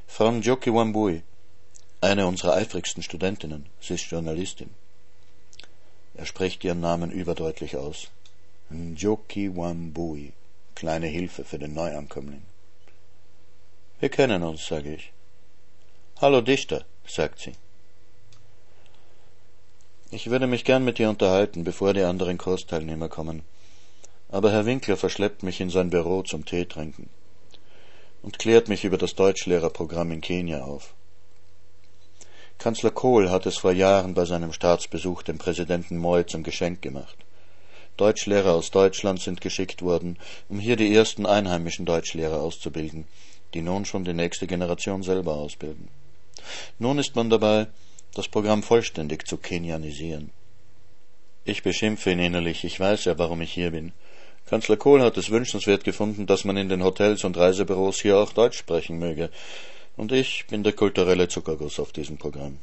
Frau 0.07 0.31
Njoki 0.31 0.73
Wambui, 0.73 1.21
eine 1.99 2.27
unserer 2.27 2.53
eifrigsten 2.53 3.03
Studentinnen, 3.03 3.65
sie 3.81 3.95
ist 3.95 4.09
Journalistin. 4.09 4.69
Er 6.15 6.25
spricht 6.25 6.63
ihren 6.63 6.79
Namen 6.79 7.11
überdeutlich 7.11 7.75
aus. 7.75 8.07
Njoki 8.69 9.53
Wambui, 9.53 10.31
kleine 10.75 11.07
Hilfe 11.07 11.43
für 11.43 11.59
den 11.59 11.73
Neuankömmling. 11.73 12.43
Wir 13.99 14.07
kennen 14.07 14.43
uns, 14.43 14.65
sage 14.65 14.95
ich. 14.95 15.11
Hallo 16.21 16.41
Dichter, 16.41 16.83
sagt 17.07 17.39
sie. 17.39 17.53
Ich 20.11 20.29
würde 20.29 20.47
mich 20.47 20.65
gern 20.65 20.83
mit 20.83 20.99
ihr 20.99 21.09
unterhalten, 21.09 21.63
bevor 21.63 21.93
die 21.93 22.01
anderen 22.01 22.37
Kursteilnehmer 22.37 23.07
kommen. 23.07 23.43
Aber 24.27 24.51
Herr 24.51 24.65
Winkler 24.65 24.97
verschleppt 24.97 25.43
mich 25.43 25.61
in 25.61 25.69
sein 25.69 25.89
Büro 25.89 26.23
zum 26.23 26.43
Teetrinken 26.43 27.09
und 28.21 28.37
klärt 28.37 28.67
mich 28.67 28.83
über 28.83 28.97
das 28.97 29.15
Deutschlehrerprogramm 29.15 30.11
in 30.11 30.19
Kenia 30.19 30.65
auf. 30.65 30.93
Kanzler 32.57 32.91
Kohl 32.91 33.29
hat 33.29 33.45
es 33.45 33.57
vor 33.57 33.71
Jahren 33.71 34.13
bei 34.13 34.25
seinem 34.25 34.51
Staatsbesuch 34.51 35.23
dem 35.23 35.37
Präsidenten 35.37 35.95
Moi 35.95 36.23
zum 36.23 36.43
Geschenk 36.43 36.81
gemacht. 36.81 37.15
Deutschlehrer 37.95 38.55
aus 38.55 38.71
Deutschland 38.71 39.21
sind 39.21 39.39
geschickt 39.39 39.81
worden, 39.81 40.17
um 40.49 40.59
hier 40.59 40.75
die 40.75 40.93
ersten 40.93 41.25
einheimischen 41.25 41.85
Deutschlehrer 41.85 42.41
auszubilden, 42.41 43.07
die 43.53 43.61
nun 43.61 43.85
schon 43.85 44.03
die 44.03 44.13
nächste 44.13 44.47
Generation 44.47 45.01
selber 45.01 45.35
ausbilden. 45.35 45.87
Nun 46.77 46.99
ist 46.99 47.15
man 47.15 47.29
dabei, 47.29 47.67
das 48.13 48.27
Programm 48.27 48.63
vollständig 48.63 49.27
zu 49.27 49.37
kenianisieren. 49.37 50.31
Ich 51.45 51.63
beschimpfe 51.63 52.11
ihn 52.11 52.19
innerlich, 52.19 52.63
ich 52.63 52.79
weiß 52.79 53.05
ja, 53.05 53.17
warum 53.17 53.41
ich 53.41 53.53
hier 53.53 53.71
bin. 53.71 53.93
Kanzler 54.45 54.77
Kohl 54.77 55.01
hat 55.01 55.17
es 55.17 55.29
wünschenswert 55.29 55.83
gefunden, 55.83 56.25
dass 56.25 56.43
man 56.43 56.57
in 56.57 56.69
den 56.69 56.83
Hotels 56.83 57.23
und 57.23 57.37
Reisebüros 57.37 58.01
hier 58.01 58.17
auch 58.17 58.33
Deutsch 58.33 58.57
sprechen 58.57 58.99
möge, 58.99 59.29
und 59.95 60.11
ich 60.11 60.45
bin 60.47 60.63
der 60.63 60.73
kulturelle 60.73 61.27
Zuckerguss 61.27 61.79
auf 61.79 61.91
diesem 61.91 62.17
Programm. 62.17 62.59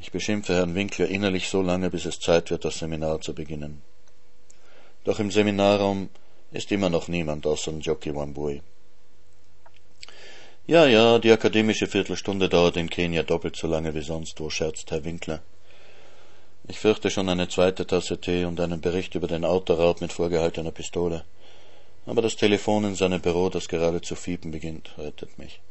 Ich 0.00 0.12
beschimpfe 0.12 0.54
Herrn 0.54 0.74
Winkler 0.74 1.08
innerlich 1.08 1.48
so 1.48 1.60
lange, 1.60 1.90
bis 1.90 2.04
es 2.04 2.20
Zeit 2.20 2.50
wird, 2.50 2.64
das 2.64 2.78
Seminar 2.78 3.20
zu 3.20 3.34
beginnen. 3.34 3.82
Doch 5.04 5.18
im 5.18 5.30
Seminarraum 5.30 6.08
ist 6.52 6.70
immer 6.70 6.90
noch 6.90 7.08
niemand 7.08 7.46
außer 7.46 7.72
Njoki 7.72 8.14
Wambui. 8.14 8.62
Ja, 10.68 10.84
ja, 10.86 11.18
die 11.18 11.32
akademische 11.32 11.86
Viertelstunde 11.86 12.50
dauert 12.50 12.76
in 12.76 12.90
Kenia 12.90 13.22
doppelt 13.22 13.56
so 13.56 13.66
lange 13.66 13.94
wie 13.94 14.02
sonst 14.02 14.38
wo, 14.38 14.50
scherzt 14.50 14.90
Herr 14.90 15.02
Winkler. 15.02 15.40
Ich 16.68 16.78
fürchte 16.78 17.08
schon 17.10 17.30
eine 17.30 17.48
zweite 17.48 17.86
Tasse 17.86 18.20
Tee 18.20 18.44
und 18.44 18.60
einen 18.60 18.82
Bericht 18.82 19.14
über 19.14 19.28
den 19.28 19.46
Autoraub 19.46 20.02
mit 20.02 20.12
vorgehaltener 20.12 20.70
Pistole. 20.70 21.24
Aber 22.04 22.20
das 22.20 22.36
Telefon 22.36 22.84
in 22.84 22.96
seinem 22.96 23.22
Büro, 23.22 23.48
das 23.48 23.66
gerade 23.66 24.02
zu 24.02 24.14
fiepen 24.14 24.50
beginnt, 24.50 24.90
rettet 24.98 25.38
mich. 25.38 25.62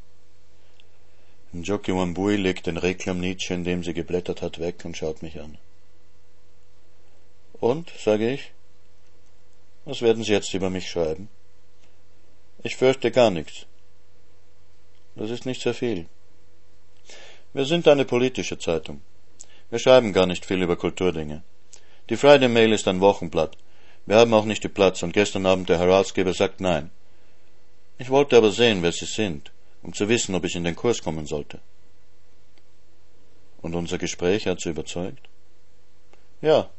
Njoki 1.53 1.93
Wambui 1.93 2.35
legt 2.35 2.65
den 2.65 2.77
Reklam 2.77 3.19
Nietzsche, 3.19 3.53
in 3.53 3.63
dem 3.65 3.83
sie 3.83 3.93
geblättert 3.93 4.41
hat, 4.41 4.57
weg 4.57 4.83
und 4.83 4.97
schaut 4.97 5.21
mich 5.21 5.39
an. 5.39 5.59
Und, 7.59 7.91
sage 8.03 8.33
ich, 8.33 8.51
was 9.85 10.01
werden 10.01 10.23
Sie 10.23 10.31
jetzt 10.31 10.55
über 10.55 10.71
mich 10.71 10.89
schreiben? 10.89 11.29
Ich 12.63 12.77
fürchte 12.77 13.11
gar 13.11 13.29
nichts. 13.29 13.67
Das 15.17 15.31
ist 15.31 15.47
nicht 15.47 15.61
sehr 15.61 15.73
viel. 15.73 16.05
Wir 17.53 17.65
sind 17.65 17.87
eine 17.87 18.05
politische 18.05 18.59
Zeitung. 18.59 19.01
Wir 19.71 19.79
schreiben 19.79 20.13
gar 20.13 20.27
nicht 20.27 20.45
viel 20.45 20.61
über 20.61 20.75
Kulturdinge. 20.75 21.43
Die 22.09 22.17
Friday 22.17 22.47
Mail 22.47 22.71
ist 22.71 22.87
ein 22.87 23.01
Wochenblatt. 23.01 23.57
Wir 24.05 24.17
haben 24.17 24.33
auch 24.33 24.45
nicht 24.45 24.63
die 24.63 24.69
Platz 24.69 25.01
und 25.01 25.13
gestern 25.13 25.47
Abend 25.47 25.69
der 25.69 25.79
Herausgeber 25.79 26.33
sagt 26.33 26.61
nein. 26.61 26.91
Ich 27.97 28.11
wollte 28.11 28.37
aber 28.37 28.51
sehen, 28.51 28.83
wer 28.83 28.91
Sie 28.91 29.05
sind, 29.05 29.51
um 29.81 29.91
zu 29.93 30.07
wissen, 30.07 30.35
ob 30.35 30.45
ich 30.45 30.55
in 30.55 30.63
den 30.63 30.75
Kurs 30.75 31.01
kommen 31.01 31.25
sollte. 31.25 31.59
Und 33.63 33.73
unser 33.73 33.97
Gespräch 33.97 34.45
hat 34.45 34.61
Sie 34.61 34.69
überzeugt? 34.69 35.27
Ja, 36.41 36.69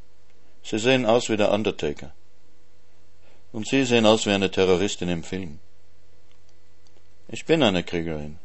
Sie 0.63 0.79
sehen 0.79 1.07
aus 1.07 1.29
wie 1.29 1.37
der 1.37 1.51
Undertaker. 1.51 2.13
Und 3.51 3.67
Sie 3.67 3.85
sehen 3.85 4.07
aus 4.07 4.27
wie 4.27 4.31
eine 4.31 4.51
Terroristin 4.51 5.09
im 5.09 5.25
Film. 5.25 5.59
Ich 7.31 7.45
bin 7.45 7.63
eine 7.63 7.83
Kriegerin. 7.85 8.39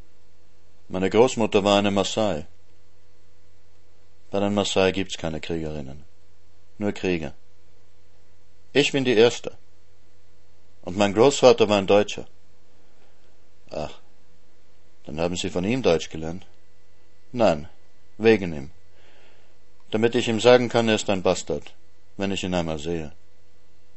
Meine 0.89 1.09
Großmutter 1.09 1.63
war 1.63 1.79
eine 1.79 1.89
Maasai. 1.89 2.45
Bei 4.29 4.41
den 4.41 4.53
Maasai 4.53 4.91
gibt's 4.91 5.17
keine 5.17 5.39
Kriegerinnen, 5.39 6.03
nur 6.79 6.91
Krieger. 6.91 7.33
Ich 8.73 8.91
bin 8.91 9.05
die 9.05 9.15
Erste. 9.15 9.57
Und 10.81 10.97
mein 10.97 11.13
Großvater 11.13 11.69
war 11.69 11.77
ein 11.77 11.87
Deutscher. 11.87 12.25
Ach, 13.69 13.93
dann 15.05 15.21
haben 15.21 15.37
Sie 15.37 15.49
von 15.49 15.63
ihm 15.63 15.81
Deutsch 15.81 16.09
gelernt? 16.09 16.45
Nein, 17.31 17.69
wegen 18.17 18.51
ihm. 18.53 18.71
Damit 19.91 20.13
ich 20.15 20.27
ihm 20.27 20.41
sagen 20.41 20.67
kann, 20.67 20.89
er 20.89 20.95
ist 20.95 21.09
ein 21.09 21.23
Bastard, 21.23 21.73
wenn 22.17 22.31
ich 22.31 22.43
ihn 22.43 22.53
einmal 22.53 22.79
sehe. 22.79 23.13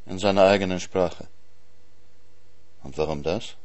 In 0.05 0.17
seiner 0.17 0.45
eigenen 0.45 0.79
Sprache. 0.79 1.27
Und 2.83 2.97
warum 2.97 3.21
das? 3.21 3.57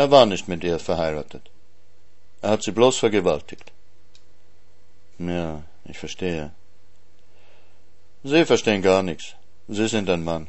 Er 0.00 0.10
war 0.10 0.24
nicht 0.24 0.48
mit 0.48 0.64
ihr 0.64 0.78
verheiratet. 0.78 1.50
Er 2.40 2.52
hat 2.52 2.62
sie 2.62 2.72
bloß 2.72 2.96
vergewaltigt. 2.96 3.70
Ja, 5.18 5.62
ich 5.84 5.98
verstehe. 5.98 6.52
Sie 8.24 8.46
verstehen 8.46 8.80
gar 8.80 9.02
nichts. 9.02 9.34
Sie 9.68 9.88
sind 9.88 10.08
ein 10.08 10.24
Mann. 10.24 10.48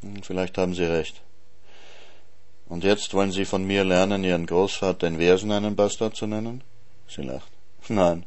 Hm, 0.00 0.24
vielleicht 0.24 0.58
haben 0.58 0.74
Sie 0.74 0.82
recht. 0.96 1.22
Und 2.66 2.82
jetzt 2.82 3.14
wollen 3.14 3.30
Sie 3.30 3.44
von 3.44 3.64
mir 3.64 3.84
lernen, 3.84 4.24
Ihren 4.24 4.46
Großvater 4.46 5.06
in 5.06 5.18
Versen 5.18 5.52
einen 5.52 5.76
Bastard 5.76 6.16
zu 6.16 6.26
nennen? 6.26 6.64
Sie 7.06 7.22
lacht. 7.22 7.52
Nein. 7.88 8.26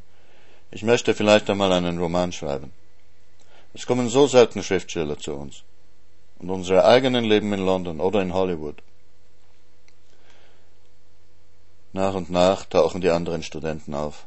Ich 0.71 0.83
möchte 0.83 1.13
vielleicht 1.13 1.49
einmal 1.49 1.73
einen 1.73 1.99
Roman 1.99 2.31
schreiben. 2.31 2.71
Es 3.73 3.85
kommen 3.85 4.07
so 4.07 4.25
selten 4.25 4.63
Schriftsteller 4.63 5.19
zu 5.19 5.33
uns. 5.33 5.63
Und 6.39 6.49
unsere 6.49 6.85
eigenen 6.85 7.25
leben 7.25 7.51
in 7.51 7.65
London 7.65 7.99
oder 7.99 8.21
in 8.21 8.33
Hollywood. 8.33 8.81
Nach 11.93 12.13
und 12.13 12.29
nach 12.29 12.65
tauchen 12.65 13.01
die 13.01 13.09
anderen 13.09 13.43
Studenten 13.43 13.93
auf. 13.93 14.25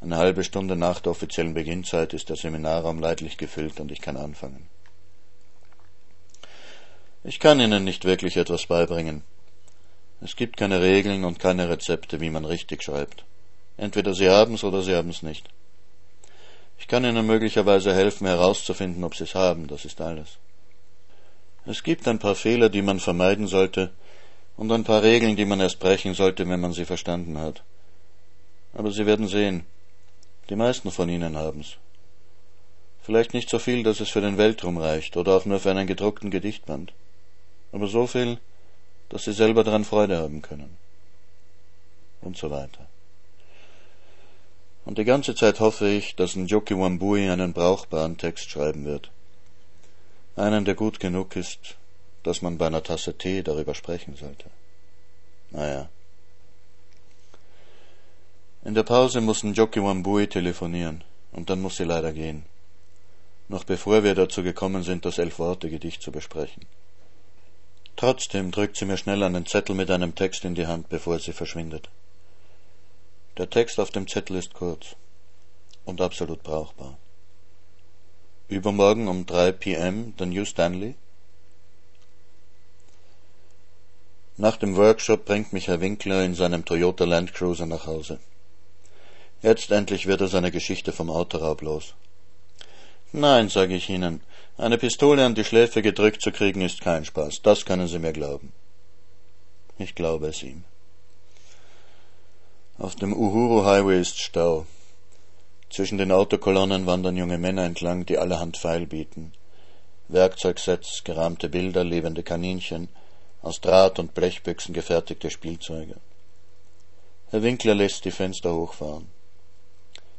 Eine 0.00 0.16
halbe 0.16 0.44
Stunde 0.44 0.76
nach 0.76 1.00
der 1.00 1.12
offiziellen 1.12 1.54
Beginnzeit 1.54 2.14
ist 2.14 2.28
der 2.28 2.36
Seminarraum 2.36 3.00
leidlich 3.00 3.38
gefüllt 3.38 3.80
und 3.80 3.90
ich 3.90 4.00
kann 4.00 4.16
anfangen. 4.16 4.68
Ich 7.24 7.40
kann 7.40 7.58
Ihnen 7.58 7.82
nicht 7.82 8.04
wirklich 8.04 8.36
etwas 8.36 8.66
beibringen. 8.66 9.22
Es 10.20 10.36
gibt 10.36 10.56
keine 10.56 10.80
Regeln 10.80 11.24
und 11.24 11.40
keine 11.40 11.68
Rezepte, 11.68 12.20
wie 12.20 12.30
man 12.30 12.44
richtig 12.44 12.82
schreibt. 12.82 13.24
Entweder 13.76 14.14
Sie 14.14 14.30
haben's 14.30 14.64
oder 14.64 14.82
Sie 14.82 14.94
haben's 14.94 15.22
nicht. 15.22 15.48
Ich 16.78 16.86
kann 16.86 17.04
Ihnen 17.04 17.26
möglicherweise 17.26 17.92
helfen 17.94 18.26
herauszufinden, 18.26 19.02
ob 19.02 19.16
Sie 19.16 19.24
es 19.24 19.34
haben, 19.34 19.66
das 19.66 19.84
ist 19.84 20.00
alles. 20.00 20.38
Es 21.64 21.82
gibt 21.82 22.06
ein 22.06 22.20
paar 22.20 22.36
Fehler, 22.36 22.68
die 22.68 22.82
man 22.82 23.00
vermeiden 23.00 23.48
sollte, 23.48 23.90
und 24.56 24.72
ein 24.72 24.84
paar 24.84 25.02
Regeln, 25.02 25.36
die 25.36 25.44
man 25.44 25.60
erst 25.60 25.80
brechen 25.80 26.14
sollte, 26.14 26.48
wenn 26.48 26.60
man 26.60 26.72
sie 26.72 26.84
verstanden 26.84 27.38
hat. 27.38 27.62
Aber 28.72 28.90
Sie 28.90 29.06
werden 29.06 29.28
sehen, 29.28 29.64
die 30.48 30.56
meisten 30.56 30.90
von 30.90 31.08
Ihnen 31.08 31.36
haben's. 31.36 31.76
Vielleicht 33.02 33.34
nicht 33.34 33.48
so 33.48 33.58
viel, 33.58 33.82
dass 33.82 34.00
es 34.00 34.08
für 34.08 34.20
den 34.20 34.38
Weltruhm 34.38 34.78
reicht 34.78 35.16
oder 35.16 35.36
auch 35.36 35.44
nur 35.44 35.60
für 35.60 35.70
einen 35.70 35.86
gedruckten 35.86 36.30
Gedichtband, 36.30 36.92
aber 37.72 37.86
so 37.86 38.06
viel, 38.06 38.38
dass 39.08 39.24
Sie 39.24 39.32
selber 39.32 39.62
daran 39.64 39.84
Freude 39.84 40.18
haben 40.18 40.42
können. 40.42 40.76
Und 42.20 42.36
so 42.36 42.50
weiter. 42.50 42.86
Und 44.84 44.98
die 44.98 45.04
ganze 45.04 45.34
Zeit 45.34 45.60
hoffe 45.60 45.88
ich, 45.88 46.16
dass 46.16 46.36
Njoki 46.36 46.76
Wambui 46.76 47.28
einen 47.28 47.52
brauchbaren 47.52 48.18
Text 48.18 48.50
schreiben 48.50 48.84
wird. 48.84 49.10
Einen, 50.36 50.64
der 50.64 50.74
gut 50.74 51.00
genug 51.00 51.34
ist, 51.36 51.76
dass 52.26 52.42
man 52.42 52.58
bei 52.58 52.66
einer 52.66 52.82
Tasse 52.82 53.16
Tee 53.16 53.42
darüber 53.42 53.74
sprechen 53.74 54.16
sollte. 54.16 54.50
Naja. 55.50 55.88
In 58.64 58.74
der 58.74 58.82
Pause 58.82 59.20
muss 59.20 59.44
Njoki 59.44 59.80
Wambui 59.80 60.26
telefonieren, 60.26 61.04
und 61.32 61.48
dann 61.48 61.62
muss 61.62 61.76
sie 61.76 61.84
leider 61.84 62.12
gehen. 62.12 62.44
Noch 63.48 63.62
bevor 63.62 64.02
wir 64.02 64.16
dazu 64.16 64.42
gekommen 64.42 64.82
sind, 64.82 65.04
das 65.04 65.18
Elf-Worte-Gedicht 65.18 66.02
zu 66.02 66.10
besprechen. 66.10 66.66
Trotzdem 67.94 68.50
drückt 68.50 68.76
sie 68.76 68.86
mir 68.86 68.96
schnell 68.96 69.22
einen 69.22 69.46
Zettel 69.46 69.76
mit 69.76 69.90
einem 69.90 70.16
Text 70.16 70.44
in 70.44 70.56
die 70.56 70.66
Hand, 70.66 70.88
bevor 70.88 71.20
sie 71.20 71.32
verschwindet. 71.32 71.88
Der 73.38 73.48
Text 73.48 73.78
auf 73.78 73.90
dem 73.90 74.08
Zettel 74.08 74.36
ist 74.36 74.52
kurz 74.52 74.96
und 75.84 76.00
absolut 76.00 76.42
brauchbar. 76.42 76.98
Übermorgen 78.48 79.06
um 79.08 79.26
3 79.26 79.52
p.m. 79.52 80.14
der 80.16 80.26
New 80.26 80.44
Stanley. 80.44 80.94
Nach 84.38 84.56
dem 84.58 84.76
Workshop 84.76 85.24
bringt 85.24 85.54
mich 85.54 85.68
Herr 85.68 85.80
Winkler 85.80 86.22
in 86.22 86.34
seinem 86.34 86.64
Toyota 86.64 87.04
Land 87.04 87.32
Cruiser 87.32 87.64
nach 87.64 87.86
Hause. 87.86 88.18
Jetzt 89.42 89.70
endlich 89.70 90.06
wird 90.06 90.20
er 90.20 90.28
seine 90.28 90.50
Geschichte 90.50 90.92
vom 90.92 91.10
Autoraub 91.10 91.62
los. 91.62 91.94
Nein, 93.12 93.48
sage 93.48 93.74
ich 93.74 93.88
Ihnen, 93.88 94.20
eine 94.58 94.76
Pistole 94.76 95.24
an 95.24 95.34
die 95.34 95.44
Schläfe 95.44 95.80
gedrückt 95.80 96.20
zu 96.20 96.32
kriegen 96.32 96.60
ist 96.60 96.82
kein 96.82 97.04
Spaß, 97.04 97.40
das 97.42 97.64
können 97.64 97.88
Sie 97.88 97.98
mir 97.98 98.12
glauben. 98.12 98.52
Ich 99.78 99.94
glaube 99.94 100.28
es 100.28 100.42
ihm. 100.42 100.64
Auf 102.78 102.94
dem 102.94 103.14
Uhuru 103.14 103.64
Highway 103.64 104.00
ist 104.00 104.18
Stau. 104.18 104.66
Zwischen 105.70 105.96
den 105.96 106.12
Autokolonnen 106.12 106.84
wandern 106.84 107.16
junge 107.16 107.38
Männer 107.38 107.64
entlang, 107.64 108.04
die 108.04 108.18
allerhand 108.18 108.58
Pfeil 108.58 108.86
bieten. 108.86 109.32
Werkzeugsets, 110.08 111.04
gerahmte 111.04 111.48
Bilder, 111.48 111.84
lebende 111.84 112.22
Kaninchen, 112.22 112.88
aus 113.46 113.60
Draht 113.60 114.00
und 114.00 114.12
Blechbüchsen 114.12 114.74
gefertigte 114.74 115.30
Spielzeuge. 115.30 115.96
Herr 117.30 117.42
Winkler 117.44 117.76
lässt 117.76 118.04
die 118.04 118.10
Fenster 118.10 118.52
hochfahren. 118.52 119.06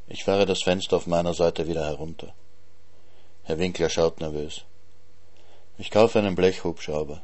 Ich 0.06 0.24
fahre 0.24 0.46
das 0.46 0.62
Fenster 0.62 0.96
auf 0.96 1.06
meiner 1.06 1.34
Seite 1.34 1.68
wieder 1.68 1.84
herunter. 1.84 2.32
Herr 3.42 3.58
Winkler 3.58 3.90
schaut 3.90 4.20
nervös. 4.20 4.62
Ich 5.76 5.90
kaufe 5.90 6.18
einen 6.18 6.36
Blechhubschrauber. 6.36 7.20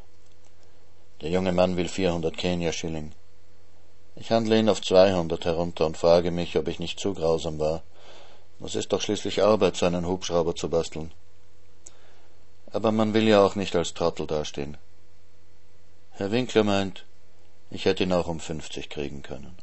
Der 1.23 1.31
junge 1.31 1.53
Mann 1.53 1.79
will 1.79 1.89
400 1.89 2.37
Kenia-Schilling. 2.37 3.13
Ich 4.17 4.31
handle 4.31 4.59
ihn 4.59 4.69
auf 4.69 4.83
200 4.83 5.47
herunter 5.47 5.87
und 5.87 5.97
frage 5.97 6.31
mich, 6.31 6.59
ob 6.59 6.69
ich 6.69 6.79
nicht 6.81 7.01
zu 7.01 7.15
grausam 7.15 7.59
war. 7.59 7.83
Es 8.63 8.75
ist 8.75 8.93
doch 8.93 9.01
schließlich 9.01 9.43
Arbeit, 9.43 9.77
so 9.77 9.87
einen 9.87 10.07
Hubschrauber 10.07 10.55
zu 10.55 10.69
basteln. 10.69 11.13
Aber 12.73 12.93
man 12.93 13.15
will 13.15 13.27
ja 13.27 13.43
auch 13.43 13.55
nicht 13.55 13.75
als 13.75 13.95
Trottel 13.95 14.27
dastehen. 14.27 14.77
Herr 16.17 16.31
Winkler 16.31 16.63
meint, 16.63 17.07
ich 17.71 17.87
hätte 17.87 18.05
ihn 18.05 18.13
auch 18.13 18.29
um 18.29 18.39
50 18.39 18.89
kriegen 18.89 19.23
können. 19.23 19.57